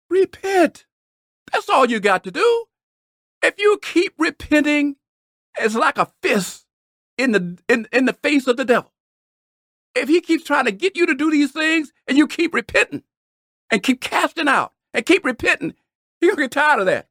Repent. 0.10 0.86
That's 1.52 1.70
all 1.70 1.90
you 1.90 2.00
got 2.00 2.24
to 2.26 2.32
do. 2.32 2.66
If 3.44 3.56
you 3.58 3.80
keep 3.82 4.14
repenting 4.18 4.96
it's 5.60 5.76
like 5.76 5.98
a 5.98 6.12
fist 6.22 6.66
in 7.18 7.32
the 7.32 7.58
in, 7.70 7.88
in 7.92 8.06
the 8.06 8.14
face 8.14 8.48
of 8.48 8.58
the 8.58 8.66
devil. 8.66 8.92
If 9.96 10.10
he 10.10 10.22
keeps 10.22 10.44
trying 10.44 10.66
to 10.66 10.72
get 10.72 10.98
you 10.98 11.06
to 11.06 11.14
do 11.14 11.30
these 11.30 11.52
things 11.52 11.94
and 12.08 12.18
you 12.18 12.28
keep 12.28 12.54
repenting 12.54 13.04
and 13.70 13.84
keep 13.84 14.02
casting 14.02 14.48
out 14.48 14.74
and 14.94 15.06
keep 15.06 15.24
repenting, 15.24 15.76
he's 16.20 16.32
gonna 16.32 16.44
get 16.44 16.52
tired 16.52 16.80
of 16.80 16.86
that. 16.88 17.08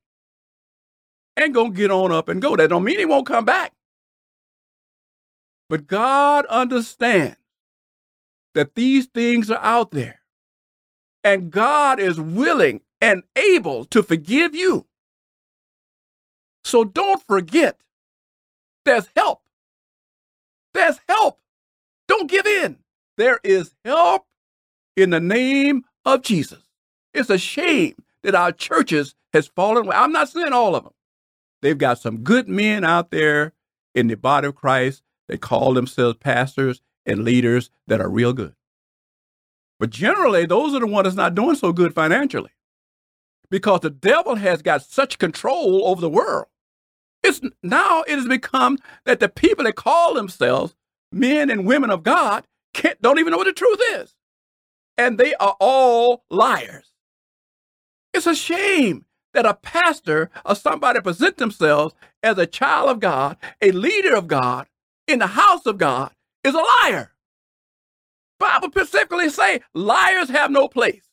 And 1.37 1.55
gonna 1.55 1.71
get 1.71 1.91
on 1.91 2.13
up 2.13 2.29
and 2.29 2.43
go. 2.43 2.57
That 2.57 2.71
don't 2.71 2.85
mean 2.85 2.99
he 2.99 3.05
won't 3.05 3.27
come 3.27 3.45
back. 3.45 3.73
But 5.69 5.87
God 5.87 6.45
understands 6.47 7.37
that 8.55 8.75
these 8.75 9.07
things 9.07 9.51
are 9.51 9.63
out 9.63 9.91
there. 9.91 10.21
And 11.25 11.51
God 11.51 12.01
is 12.01 12.21
willing 12.21 12.81
and 13.01 13.23
able 13.37 13.85
to 13.87 14.03
forgive 14.03 14.55
you. 14.55 14.87
So 16.65 16.85
don't 16.85 17.23
forget 17.27 17.79
there's 18.85 19.09
help. 19.17 19.43
There's 20.75 20.99
help. 21.09 21.39
Don't 22.09 22.31
give 22.31 22.47
in. 22.47 22.79
There 23.19 23.41
is 23.45 23.75
help 23.85 24.27
in 24.97 25.11
the 25.11 25.21
name 25.21 25.85
of 26.05 26.23
Jesus. 26.23 26.63
It's 27.15 27.31
a 27.31 27.39
shame 27.39 27.95
that 28.23 28.35
our 28.35 28.53
churches 28.53 29.15
has 29.33 29.47
fallen 29.49 29.87
away. 29.87 29.97
I'm 29.97 30.13
not 30.13 30.29
saying 30.29 30.53
all 30.53 30.75
of 30.75 30.85
them. 30.85 30.93
They've 31.61 31.79
got 31.79 31.99
some 31.99 32.19
good 32.19 32.49
men 32.49 32.85
out 32.85 33.11
there 33.11 33.53
in 33.95 34.09
the 34.09 34.17
body 34.17 34.49
of 34.49 34.55
Christ 34.55 35.03
They 35.29 35.37
call 35.39 35.75
themselves 35.75 36.19
pastors 36.19 36.83
and 37.07 37.25
leaders 37.25 37.71
that 37.87 38.01
are 38.01 38.09
real 38.09 38.33
good. 38.33 38.55
But 39.79 39.91
generally, 39.91 40.47
those 40.47 40.75
are 40.75 40.81
the 40.81 40.87
ones 40.87 41.05
that's 41.05 41.17
not 41.17 41.35
doing 41.35 41.57
so 41.57 41.73
good 41.73 41.95
financially 41.95 42.51
because 43.51 43.81
the 43.81 43.91
devil 43.91 44.37
has 44.37 44.63
got 44.63 44.83
such 44.83 45.19
control 45.19 45.87
over 45.89 46.01
the 46.01 46.09
world. 46.09 46.47
It's 47.23 47.41
now 47.63 48.03
it 48.03 48.17
has 48.17 48.27
become 48.27 48.79
that 49.05 49.21
the 49.21 49.29
people 49.29 49.65
that 49.65 49.77
call 49.77 50.15
themselves 50.15 50.75
men 51.13 51.51
and 51.51 51.67
women 51.67 51.91
of 51.91 52.03
God 52.03 52.45
can't, 52.75 53.01
don't 53.03 53.19
even 53.19 53.31
know 53.31 53.37
what 53.37 53.47
the 53.47 53.53
truth 53.53 53.81
is. 53.95 54.15
And 54.97 55.19
they 55.19 55.35
are 55.35 55.57
all 55.61 56.25
liars. 56.31 56.93
It's 58.15 58.27
a 58.27 58.35
shame 58.35 59.07
that 59.35 59.47
a 59.47 59.55
pastor 59.55 60.31
or 60.45 60.55
somebody 60.55 61.01
present 61.01 61.39
themselves 61.39 61.95
as 62.23 62.39
a 62.39 62.47
child 62.47 62.91
of 62.91 63.01
God, 63.01 63.37
a 63.61 63.73
leader 63.73 64.15
of 64.15 64.29
God 64.29 64.67
in 65.07 65.19
the 65.19 65.29
house 65.29 65.67
of 65.67 65.79
God 65.79 66.13
is 66.45 66.55
a 66.55 66.65
liar. 66.85 67.13
Bible 68.39 68.69
specifically 68.71 69.31
say 69.31 69.61
liars 69.75 70.29
have 70.29 70.51
no 70.51 70.69
place. 70.69 71.05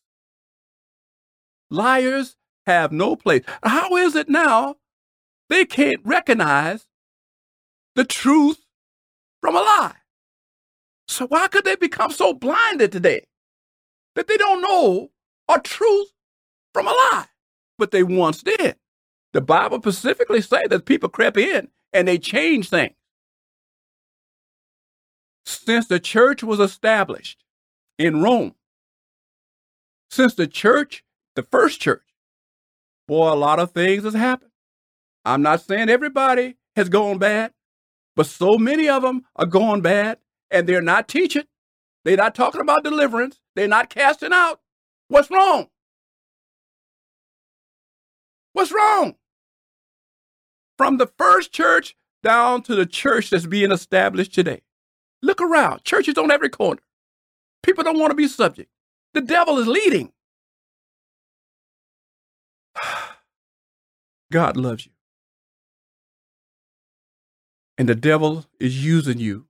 Liars 1.69 2.36
have 2.65 2.91
no 2.91 3.15
place. 3.15 3.43
How 3.63 3.95
is 3.98 4.15
it 4.15 4.29
now 4.29 4.77
they 5.50 5.65
can't 5.65 6.01
recognize 6.03 6.88
the 7.95 8.03
truth 8.03 8.59
from 9.41 9.55
a 9.55 9.59
lie? 9.59 9.95
So 11.07 11.27
why 11.27 11.48
could 11.48 11.65
they 11.65 11.75
become 11.75 12.12
so 12.12 12.33
blinded 12.33 12.91
today 12.91 13.25
that 14.15 14.27
they 14.27 14.38
don't 14.38 14.62
know 14.62 15.09
a 15.50 15.59
truth 15.59 16.09
from 16.74 16.88
a 16.88 16.91
lie? 16.91 17.25
But 17.77 17.91
they 17.91 18.03
once 18.03 18.43
did. 18.43 18.75
The 19.33 19.41
Bible 19.41 19.79
specifically 19.81 20.41
say 20.41 20.65
that 20.67 20.86
people 20.86 21.09
crept 21.09 21.38
in 21.38 21.69
and 21.93 22.07
they 22.07 22.17
changed 22.17 22.69
things. 22.69 22.95
Since 25.46 25.88
the 25.88 26.00
church 26.00 26.43
was 26.43 26.60
established 26.60 27.43
in 27.98 28.22
Rome, 28.22 28.55
since 30.10 30.34
the 30.34 30.48
church, 30.48 31.03
the 31.36 31.43
first 31.43 31.79
church, 31.79 32.03
boy, 33.08 33.31
a 33.31 33.36
lot 33.36 33.60
of 33.60 33.72
things 33.72 34.03
has 34.03 34.13
happened. 34.13 34.51
I'm 35.25 35.41
not 35.41 35.62
saying 35.62 35.89
everybody 35.89 36.58
has 36.75 36.89
gone 36.89 37.17
bad, 37.17 37.53
but 38.15 38.25
so 38.25 38.57
many 38.57 38.90
of 38.90 39.01
them 39.01 39.25
are 39.35 39.46
going 39.46 39.81
bad 39.81 40.18
and 40.51 40.68
they're 40.68 40.81
not 40.81 41.07
teaching. 41.07 41.46
They're 42.05 42.18
not 42.18 42.35
talking 42.35 42.61
about 42.61 42.83
deliverance. 42.83 43.40
They're 43.55 43.68
not 43.68 43.90
casting 43.90 44.33
out. 44.33 44.61
What's 45.09 45.29
wrong? 45.29 45.68
What's 48.53 48.72
wrong? 48.72 49.16
From 50.77 50.98
the 50.98 51.07
first 51.18 51.51
church 51.51 51.96
down 52.24 52.61
to 52.64 52.75
the 52.75 52.85
church 52.85 53.29
that's 53.29 53.46
being 53.46 53.72
established 53.72 54.33
today. 54.33 54.61
Look 55.22 55.42
around. 55.42 55.84
Churches 55.84 56.18
on 56.18 56.32
every 56.32 56.50
corner. 56.50 56.82
People 57.64 57.84
don't 57.84 58.00
want 58.00 58.12
to 58.12 58.16
be 58.16 58.27
subject. 58.27 58.70
The 59.14 59.22
devil 59.22 59.58
is 59.60 59.68
leading. 59.68 60.12
God 64.32 64.55
loves 64.58 64.86
you. 64.86 64.92
And 67.77 67.88
the 67.88 67.96
devil 67.96 68.46
is 68.60 68.84
using 68.84 69.20
you 69.20 69.46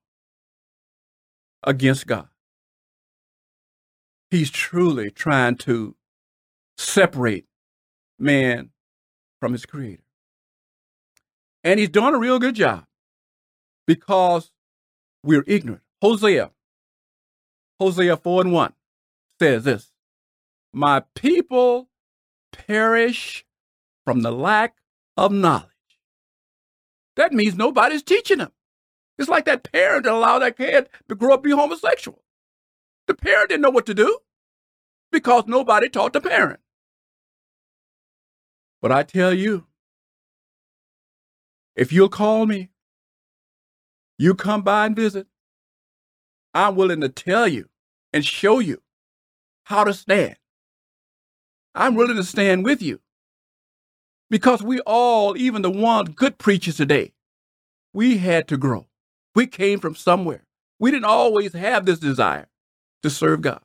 against 1.64 2.08
God. 2.08 2.28
He's 4.30 4.52
truly 4.52 5.10
trying 5.10 5.56
to 5.58 5.96
separate 6.78 7.46
man 8.20 8.70
from 9.40 9.54
his 9.54 9.66
creator. 9.66 10.04
And 11.64 11.80
he's 11.80 11.90
doing 11.90 12.14
a 12.14 12.20
real 12.20 12.40
good 12.40 12.56
job 12.56 12.86
because 13.88 14.52
we're 15.24 15.44
ignorant. 15.48 15.84
Hosea, 16.02 16.52
Hosea 17.80 18.18
4 18.18 18.42
and 18.42 18.54
1 18.54 18.74
says 19.40 19.64
this 19.64 19.92
My 20.74 21.04
people 21.16 21.90
perish 22.52 23.46
from 24.06 24.22
the 24.22 24.32
lack 24.32 24.76
of 25.18 25.32
knowledge. 25.32 25.66
That 27.16 27.34
means 27.34 27.56
nobody's 27.56 28.04
teaching 28.04 28.38
them. 28.38 28.52
It's 29.18 29.30
like 29.30 29.46
that 29.46 29.70
parent 29.70 30.06
that 30.06 30.14
allowed 30.14 30.40
that 30.40 30.58
kid 30.58 30.88
to 31.10 31.16
grow 31.16 31.34
up 31.34 31.44
be 31.44 31.52
homosexual. 31.52 32.24
The 33.08 33.14
parent 33.14 33.50
didn't 33.50 33.64
know 33.64 33.70
what 33.70 33.86
to 33.88 33.94
do 33.94 34.20
because 35.12 35.44
nobody 35.48 35.90
taught 35.90 36.14
the 36.14 36.22
parent. 36.22 36.62
But 38.82 38.94
I 38.94 39.04
tell 39.04 39.34
you, 39.34 39.66
if 41.76 41.92
you'll 41.92 42.10
call 42.10 42.46
me, 42.46 42.70
you 44.20 44.36
come 44.36 44.64
by 44.64 44.88
and 44.88 44.98
visit, 44.98 45.28
I'm 46.54 46.76
willing 46.76 47.02
to 47.02 47.10
tell 47.10 47.48
you 47.48 47.70
and 48.14 48.26
show 48.26 48.60
you 48.60 48.82
how 49.66 49.86
to 49.86 49.94
stand. 49.94 50.38
I'm 51.76 51.96
willing 51.96 52.18
to 52.18 52.24
stand 52.24 52.66
with 52.66 52.82
you. 52.82 53.02
Because 54.30 54.64
we 54.64 54.80
all, 54.82 55.38
even 55.38 55.62
the 55.64 55.72
ones 55.72 56.10
good 56.16 56.38
preachers 56.40 56.78
today, 56.78 57.14
we 57.94 58.18
had 58.18 58.48
to 58.50 58.58
grow. 58.58 58.88
We 59.36 59.48
came 59.48 59.80
from 59.80 59.96
somewhere. 59.96 60.44
We 60.80 60.92
didn't 60.92 61.06
always 61.06 61.54
have 61.54 61.86
this 61.86 62.00
desire 62.00 62.48
to 63.04 63.10
serve 63.10 63.42
God. 63.42 63.62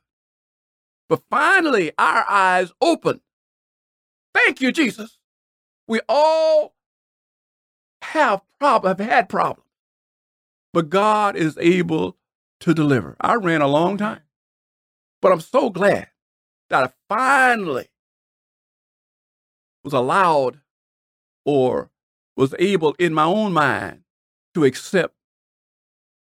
But 1.08 1.22
finally, 1.30 1.92
our 1.98 2.26
eyes 2.28 2.72
opened. 2.80 3.20
Thank 4.34 4.60
you, 4.60 4.72
Jesus. 4.72 5.18
We 5.88 6.00
all 6.08 6.74
have 8.02 8.42
prob- 8.60 8.86
have 8.86 9.00
had 9.00 9.28
problems, 9.28 9.63
but 10.74 10.90
God 10.90 11.36
is 11.36 11.56
able 11.58 12.18
to 12.60 12.74
deliver. 12.74 13.16
I 13.20 13.36
ran 13.36 13.62
a 13.62 13.68
long 13.68 13.96
time, 13.96 14.22
but 15.22 15.30
I'm 15.30 15.40
so 15.40 15.70
glad 15.70 16.08
that 16.68 16.84
I 16.84 16.92
finally 17.08 17.86
was 19.84 19.92
allowed 19.92 20.58
or 21.46 21.90
was 22.36 22.56
able 22.58 22.94
in 22.98 23.14
my 23.14 23.24
own 23.24 23.52
mind 23.52 24.00
to 24.54 24.64
accept 24.64 25.14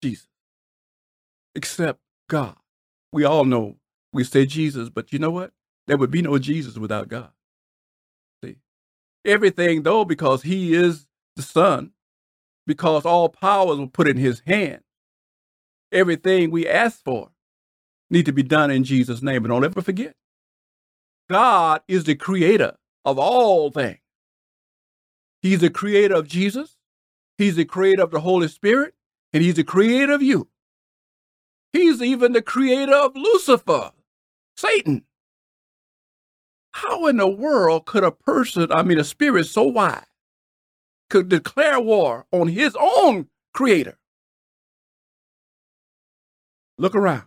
Jesus, 0.03 0.27
accept 1.55 2.01
God. 2.29 2.57
We 3.13 3.25
all 3.25 3.45
know 3.45 3.77
we 4.13 4.25
say 4.25 4.45
Jesus, 4.45 4.89
but 4.89 5.13
you 5.13 5.21
know 5.21 5.31
what? 5.31 5.53
There 5.87 5.97
would 5.97 6.11
be 6.11 6.21
no 6.23 6.37
Jesus 6.39 6.77
without 6.77 7.07
God. 7.07 7.31
See, 8.45 8.57
everything 9.25 9.85
though, 9.85 10.05
because 10.05 10.43
He 10.43 10.75
is 10.75 11.07
the 11.37 11.43
Son, 11.43 11.93
because 12.67 13.05
all 13.05 13.29
powers 13.29 13.79
were 13.79 13.87
put 13.87 14.09
in 14.09 14.17
His 14.17 14.43
hand. 14.47 14.81
Everything 15.91 16.51
we 16.51 16.67
ask 16.67 17.03
for 17.05 17.31
need 18.11 18.27
to 18.27 18.33
be 18.33 18.43
done 18.43 18.71
in 18.71 18.85
Jesus' 18.85 19.23
name. 19.23 19.43
But 19.43 19.49
don't 19.49 19.65
ever 19.65 19.83
forget, 19.83 20.15
God 21.29 21.83
is 21.89 22.05
the 22.05 22.15
creator 22.15 22.77
of 23.05 23.19
all 23.19 23.71
things. 23.71 23.99
He's 25.41 25.61
the 25.61 25.71
creator 25.71 26.15
of 26.15 26.29
Jesus. 26.29 26.77
He's 27.37 27.57
the 27.57 27.65
creator 27.65 28.03
of 28.03 28.11
the 28.11 28.21
Holy 28.21 28.49
Spirit 28.49 28.95
and 29.33 29.43
he's 29.43 29.55
the 29.57 29.65
creator 29.65 30.13
of 30.13 30.23
you. 30.23 30.49
He's 31.73 32.03
even 32.03 32.33
the 32.33 32.43
creator 32.43 32.95
of 32.95 33.17
Lucifer, 33.17 33.91
Satan. 34.57 35.05
How 36.73 37.07
in 37.07 37.17
the 37.17 37.29
world 37.29 37.87
could 37.87 38.05
a 38.05 38.13
person, 38.13 38.71
I 38.71 38.83
mean, 38.83 38.99
a 38.99 39.05
spirit 39.05 39.47
so 39.47 39.65
wise, 39.65 40.05
could 41.13 41.29
declare 41.29 41.79
war 41.79 42.27
on 42.33 42.49
his 42.49 42.75
own 42.81 43.29
creator? 43.53 43.99
Look 46.79 46.95
around. 46.95 47.25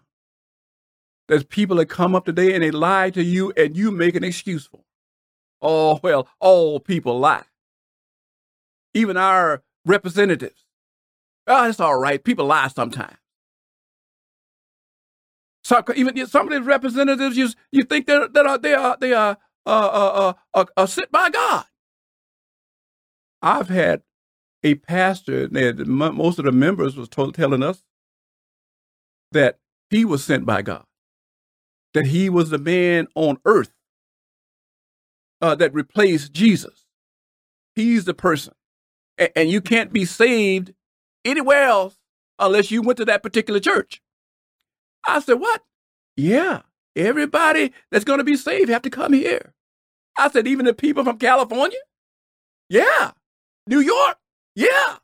There's 1.27 1.43
people 1.43 1.77
that 1.77 1.85
come 1.85 2.15
up 2.15 2.25
today 2.25 2.55
and 2.55 2.63
they 2.63 2.71
lie 2.71 3.11
to 3.11 3.23
you 3.23 3.53
and 3.55 3.77
you 3.77 3.91
make 3.91 4.15
an 4.15 4.23
excuse 4.23 4.65
for. 4.65 4.81
Oh, 5.61 5.99
well, 6.03 6.27
all 6.39 6.79
people 6.79 7.19
lie. 7.19 7.45
Even 8.95 9.17
our 9.17 9.63
representatives. 9.85 10.65
Oh, 11.45 11.69
it's 11.69 11.79
all 11.79 11.99
right. 11.99 12.23
People 12.23 12.47
lie 12.47 12.69
sometimes. 12.69 13.17
So 15.63 15.83
even 15.95 16.25
some 16.27 16.47
of 16.47 16.53
these 16.53 16.65
representatives, 16.65 17.37
you 17.37 17.49
you 17.71 17.83
think 17.83 18.07
that 18.07 18.35
are 18.35 18.57
they 18.57 18.73
are 18.73 18.97
they 18.99 19.13
are 19.13 19.37
uh, 19.65 19.69
uh, 19.69 20.33
uh, 20.53 20.65
uh, 20.75 20.85
sent 20.85 21.11
by 21.11 21.29
God. 21.29 21.65
I've 23.45 23.69
had 23.69 24.03
a 24.63 24.75
pastor, 24.75 25.45
and 25.45 25.87
most 25.87 26.39
of 26.39 26.45
the 26.45 26.51
members 26.51 26.95
was 26.97 27.09
told, 27.09 27.35
telling 27.35 27.63
us 27.63 27.83
that 29.33 29.59
he 29.89 30.05
was 30.05 30.23
sent 30.23 30.45
by 30.45 30.63
God, 30.63 30.85
that 31.93 32.07
he 32.07 32.29
was 32.29 32.51
the 32.51 32.59
man 32.59 33.07
on 33.15 33.39
earth 33.45 33.71
uh, 35.41 35.55
that 35.55 35.73
replaced 35.73 36.33
Jesus. 36.33 36.85
He's 37.75 38.05
the 38.05 38.13
person, 38.15 38.53
a- 39.19 39.37
and 39.37 39.49
you 39.49 39.61
can't 39.61 39.93
be 39.93 40.05
saved 40.05 40.73
anywhere 41.25 41.65
else 41.65 41.97
unless 42.39 42.71
you 42.71 42.81
went 42.81 42.97
to 42.97 43.05
that 43.05 43.23
particular 43.23 43.59
church. 43.59 44.01
I 45.07 45.19
said, 45.19 45.35
What? 45.39 45.63
Yeah, 46.17 46.61
everybody 46.95 47.73
that's 47.91 48.05
going 48.05 48.19
to 48.19 48.25
be 48.25 48.37
saved 48.37 48.69
have 48.69 48.83
to 48.83 48.89
come 48.91 49.13
here. 49.13 49.53
I 50.17 50.29
said, 50.29 50.47
Even 50.47 50.65
the 50.65 50.73
people 50.73 51.03
from 51.03 51.19
California? 51.19 51.79
Yeah. 52.69 53.11
New 53.67 53.79
York? 53.79 54.17
Yeah. 54.55 54.97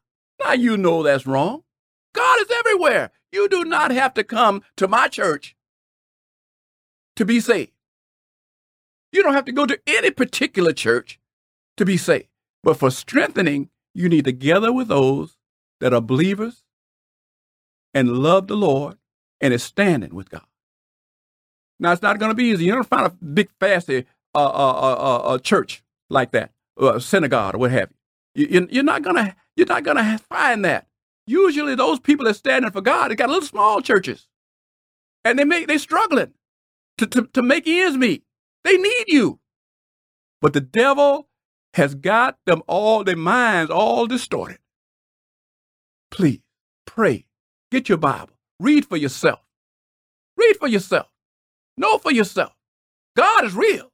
Now 0.43 0.53
you 0.53 0.77
know 0.77 1.03
that's 1.03 1.27
wrong. 1.27 1.63
God 2.13 2.41
is 2.41 2.51
everywhere. 2.51 3.11
You 3.31 3.47
do 3.47 3.63
not 3.63 3.91
have 3.91 4.13
to 4.15 4.23
come 4.23 4.63
to 4.77 4.87
my 4.87 5.07
church 5.07 5.55
to 7.15 7.25
be 7.25 7.39
saved. 7.39 7.71
You 9.11 9.23
don't 9.23 9.33
have 9.33 9.45
to 9.45 9.51
go 9.51 9.65
to 9.65 9.79
any 9.87 10.11
particular 10.11 10.73
church 10.73 11.19
to 11.77 11.85
be 11.85 11.97
saved. 11.97 12.27
But 12.63 12.77
for 12.77 12.91
strengthening, 12.91 13.69
you 13.93 14.07
need 14.07 14.25
to 14.25 14.31
gather 14.31 14.71
with 14.71 14.87
those 14.87 15.37
that 15.79 15.93
are 15.93 16.01
believers 16.01 16.63
and 17.93 18.17
love 18.17 18.47
the 18.47 18.55
Lord 18.55 18.97
and 19.41 19.53
is 19.53 19.63
standing 19.63 20.13
with 20.13 20.29
God. 20.29 20.45
Now, 21.79 21.91
it's 21.91 22.01
not 22.01 22.19
going 22.19 22.29
to 22.29 22.35
be 22.35 22.45
easy. 22.45 22.65
You 22.65 22.73
don't 22.73 22.87
find 22.87 23.07
a 23.07 23.25
big, 23.25 23.49
fancy 23.59 24.05
uh, 24.35 24.45
uh, 24.45 24.49
uh, 24.49 25.17
uh, 25.33 25.37
church 25.39 25.83
like 26.09 26.31
that, 26.31 26.51
a 26.77 27.01
synagogue 27.01 27.55
or 27.55 27.57
what 27.57 27.71
have 27.71 27.89
you. 27.89 27.95
You 28.33 28.67
you're 28.71 28.83
not 28.83 29.03
to 29.03 29.35
you're 29.55 29.67
not 29.67 29.83
to 29.97 30.17
find 30.29 30.65
that. 30.65 30.87
Usually, 31.27 31.75
those 31.75 31.99
people 31.99 32.25
that 32.25 32.35
standing 32.35 32.71
for 32.71 32.81
God, 32.81 33.11
they 33.11 33.15
got 33.15 33.29
little 33.29 33.47
small 33.47 33.81
churches, 33.81 34.27
and 35.23 35.37
they 35.37 35.43
make 35.43 35.67
they 35.67 35.77
struggling 35.77 36.33
to, 36.97 37.07
to, 37.07 37.27
to 37.33 37.41
make 37.41 37.67
ends 37.67 37.97
meet. 37.97 38.23
They 38.63 38.77
need 38.77 39.05
you, 39.07 39.39
but 40.41 40.53
the 40.53 40.61
devil 40.61 41.27
has 41.73 41.95
got 41.95 42.37
them 42.45 42.61
all 42.67 43.03
their 43.03 43.15
minds 43.15 43.71
all 43.71 44.07
distorted. 44.07 44.59
Please 46.09 46.41
pray, 46.85 47.25
get 47.71 47.87
your 47.87 47.97
Bible, 47.97 48.33
read 48.59 48.85
for 48.85 48.97
yourself, 48.97 49.39
read 50.37 50.57
for 50.57 50.67
yourself, 50.67 51.07
know 51.77 51.97
for 51.97 52.11
yourself. 52.11 52.53
God 53.15 53.45
is 53.45 53.55
real. 53.55 53.90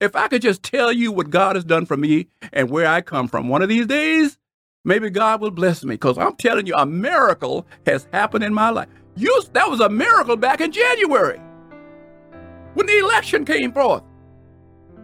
If 0.00 0.14
I 0.14 0.28
could 0.28 0.42
just 0.42 0.62
tell 0.62 0.92
you 0.92 1.10
what 1.10 1.30
God 1.30 1.56
has 1.56 1.64
done 1.64 1.84
for 1.84 1.96
me 1.96 2.28
and 2.52 2.70
where 2.70 2.86
I 2.86 3.00
come 3.00 3.26
from, 3.26 3.48
one 3.48 3.62
of 3.62 3.68
these 3.68 3.86
days, 3.86 4.38
maybe 4.84 5.10
God 5.10 5.40
will 5.40 5.50
bless 5.50 5.82
me 5.82 5.94
because 5.94 6.16
I'm 6.16 6.36
telling 6.36 6.66
you, 6.66 6.74
a 6.76 6.86
miracle 6.86 7.66
has 7.84 8.06
happened 8.12 8.44
in 8.44 8.54
my 8.54 8.70
life. 8.70 8.88
You, 9.16 9.42
that 9.54 9.68
was 9.68 9.80
a 9.80 9.88
miracle 9.88 10.36
back 10.36 10.60
in 10.60 10.70
January 10.70 11.40
when 12.74 12.86
the 12.86 12.98
election 12.98 13.44
came 13.44 13.72
forth. 13.72 14.04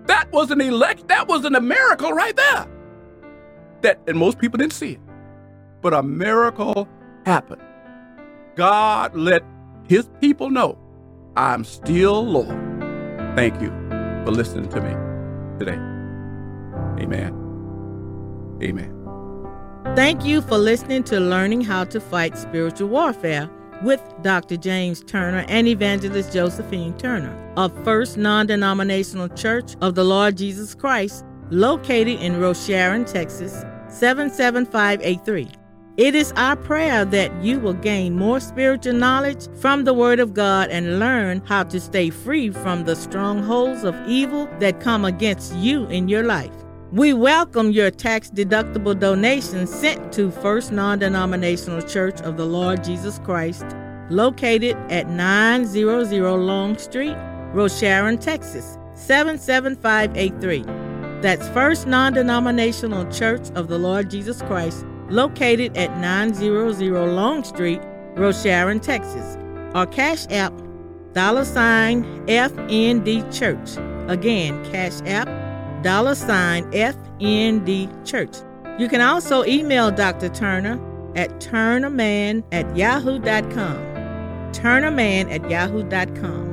That 0.06 0.30
was 0.30 0.52
an 0.52 0.60
elect. 0.60 1.08
That 1.08 1.26
was 1.26 1.44
an, 1.44 1.56
a 1.56 1.60
miracle 1.60 2.12
right 2.12 2.36
there. 2.36 2.68
That 3.82 4.00
and 4.06 4.16
most 4.16 4.38
people 4.38 4.58
didn't 4.58 4.74
see 4.74 4.92
it, 4.92 5.00
but 5.82 5.92
a 5.92 6.04
miracle 6.04 6.88
happened. 7.26 7.62
God 8.54 9.16
let 9.16 9.42
His 9.88 10.08
people 10.20 10.50
know, 10.50 10.78
I'm 11.36 11.64
still 11.64 12.24
Lord. 12.24 12.56
Thank 13.34 13.60
you 13.60 13.83
for 14.24 14.30
listening 14.30 14.68
to 14.70 14.80
me 14.80 15.58
today. 15.58 15.78
Amen. 17.02 17.32
Amen. 18.62 19.04
Thank 19.94 20.24
you 20.24 20.40
for 20.40 20.56
listening 20.56 21.04
to 21.04 21.20
Learning 21.20 21.60
How 21.60 21.84
to 21.84 22.00
Fight 22.00 22.36
Spiritual 22.36 22.88
Warfare 22.88 23.50
with 23.82 24.00
Dr. 24.22 24.56
James 24.56 25.02
Turner 25.02 25.44
and 25.48 25.68
Evangelist 25.68 26.32
Josephine 26.32 26.96
Turner 26.96 27.36
of 27.56 27.72
First 27.84 28.16
Non 28.16 28.46
Denominational 28.46 29.28
Church 29.28 29.76
of 29.82 29.94
the 29.94 30.04
Lord 30.04 30.36
Jesus 30.36 30.74
Christ, 30.74 31.24
located 31.50 32.20
in 32.20 32.34
Rosharon, 32.34 33.10
Texas 33.10 33.64
77583. 33.88 35.63
It 35.96 36.16
is 36.16 36.32
our 36.34 36.56
prayer 36.56 37.04
that 37.04 37.30
you 37.40 37.60
will 37.60 37.74
gain 37.74 38.16
more 38.16 38.40
spiritual 38.40 38.94
knowledge 38.94 39.46
from 39.60 39.84
the 39.84 39.94
Word 39.94 40.18
of 40.18 40.34
God 40.34 40.70
and 40.70 40.98
learn 40.98 41.40
how 41.46 41.62
to 41.62 41.78
stay 41.78 42.10
free 42.10 42.50
from 42.50 42.82
the 42.82 42.96
strongholds 42.96 43.84
of 43.84 43.94
evil 44.04 44.48
that 44.58 44.80
come 44.80 45.04
against 45.04 45.54
you 45.54 45.86
in 45.86 46.08
your 46.08 46.24
life. 46.24 46.50
We 46.90 47.12
welcome 47.12 47.70
your 47.70 47.92
tax 47.92 48.28
deductible 48.28 48.98
donations 48.98 49.72
sent 49.72 50.12
to 50.14 50.32
First 50.32 50.72
Non 50.72 50.98
Denominational 50.98 51.82
Church 51.82 52.20
of 52.22 52.36
the 52.36 52.44
Lord 52.44 52.82
Jesus 52.82 53.20
Christ, 53.20 53.64
located 54.10 54.76
at 54.90 55.08
900 55.08 56.10
Long 56.36 56.76
Street, 56.76 57.16
Rosharon, 57.54 58.20
Texas 58.20 58.78
77583. 58.94 60.64
That's 61.22 61.48
First 61.50 61.86
Non 61.86 62.12
Denominational 62.14 63.08
Church 63.12 63.48
of 63.54 63.68
the 63.68 63.78
Lord 63.78 64.10
Jesus 64.10 64.42
Christ 64.42 64.84
located 65.10 65.76
at 65.76 65.96
900 65.98 67.14
Long 67.14 67.44
Street, 67.44 67.80
Rosharon, 68.14 68.80
Texas, 68.80 69.36
or 69.74 69.86
Cash 69.86 70.26
App 70.30 70.52
dollar 71.12 71.44
sign 71.44 72.04
FND 72.26 73.22
Church. 73.32 73.78
Again, 74.10 74.62
Cash 74.70 75.00
App 75.06 75.28
dollar 75.82 76.14
sign 76.14 76.64
FND 76.72 77.88
Church. 78.04 78.36
You 78.78 78.88
can 78.88 79.00
also 79.00 79.44
email 79.44 79.90
Dr. 79.90 80.28
Turner 80.28 80.80
at 81.16 81.30
turnerman 81.40 82.42
at 82.52 82.76
yahoo.com. 82.76 83.78
Turnerman 84.52 85.30
at 85.30 85.48
yahoo.com. 85.48 86.43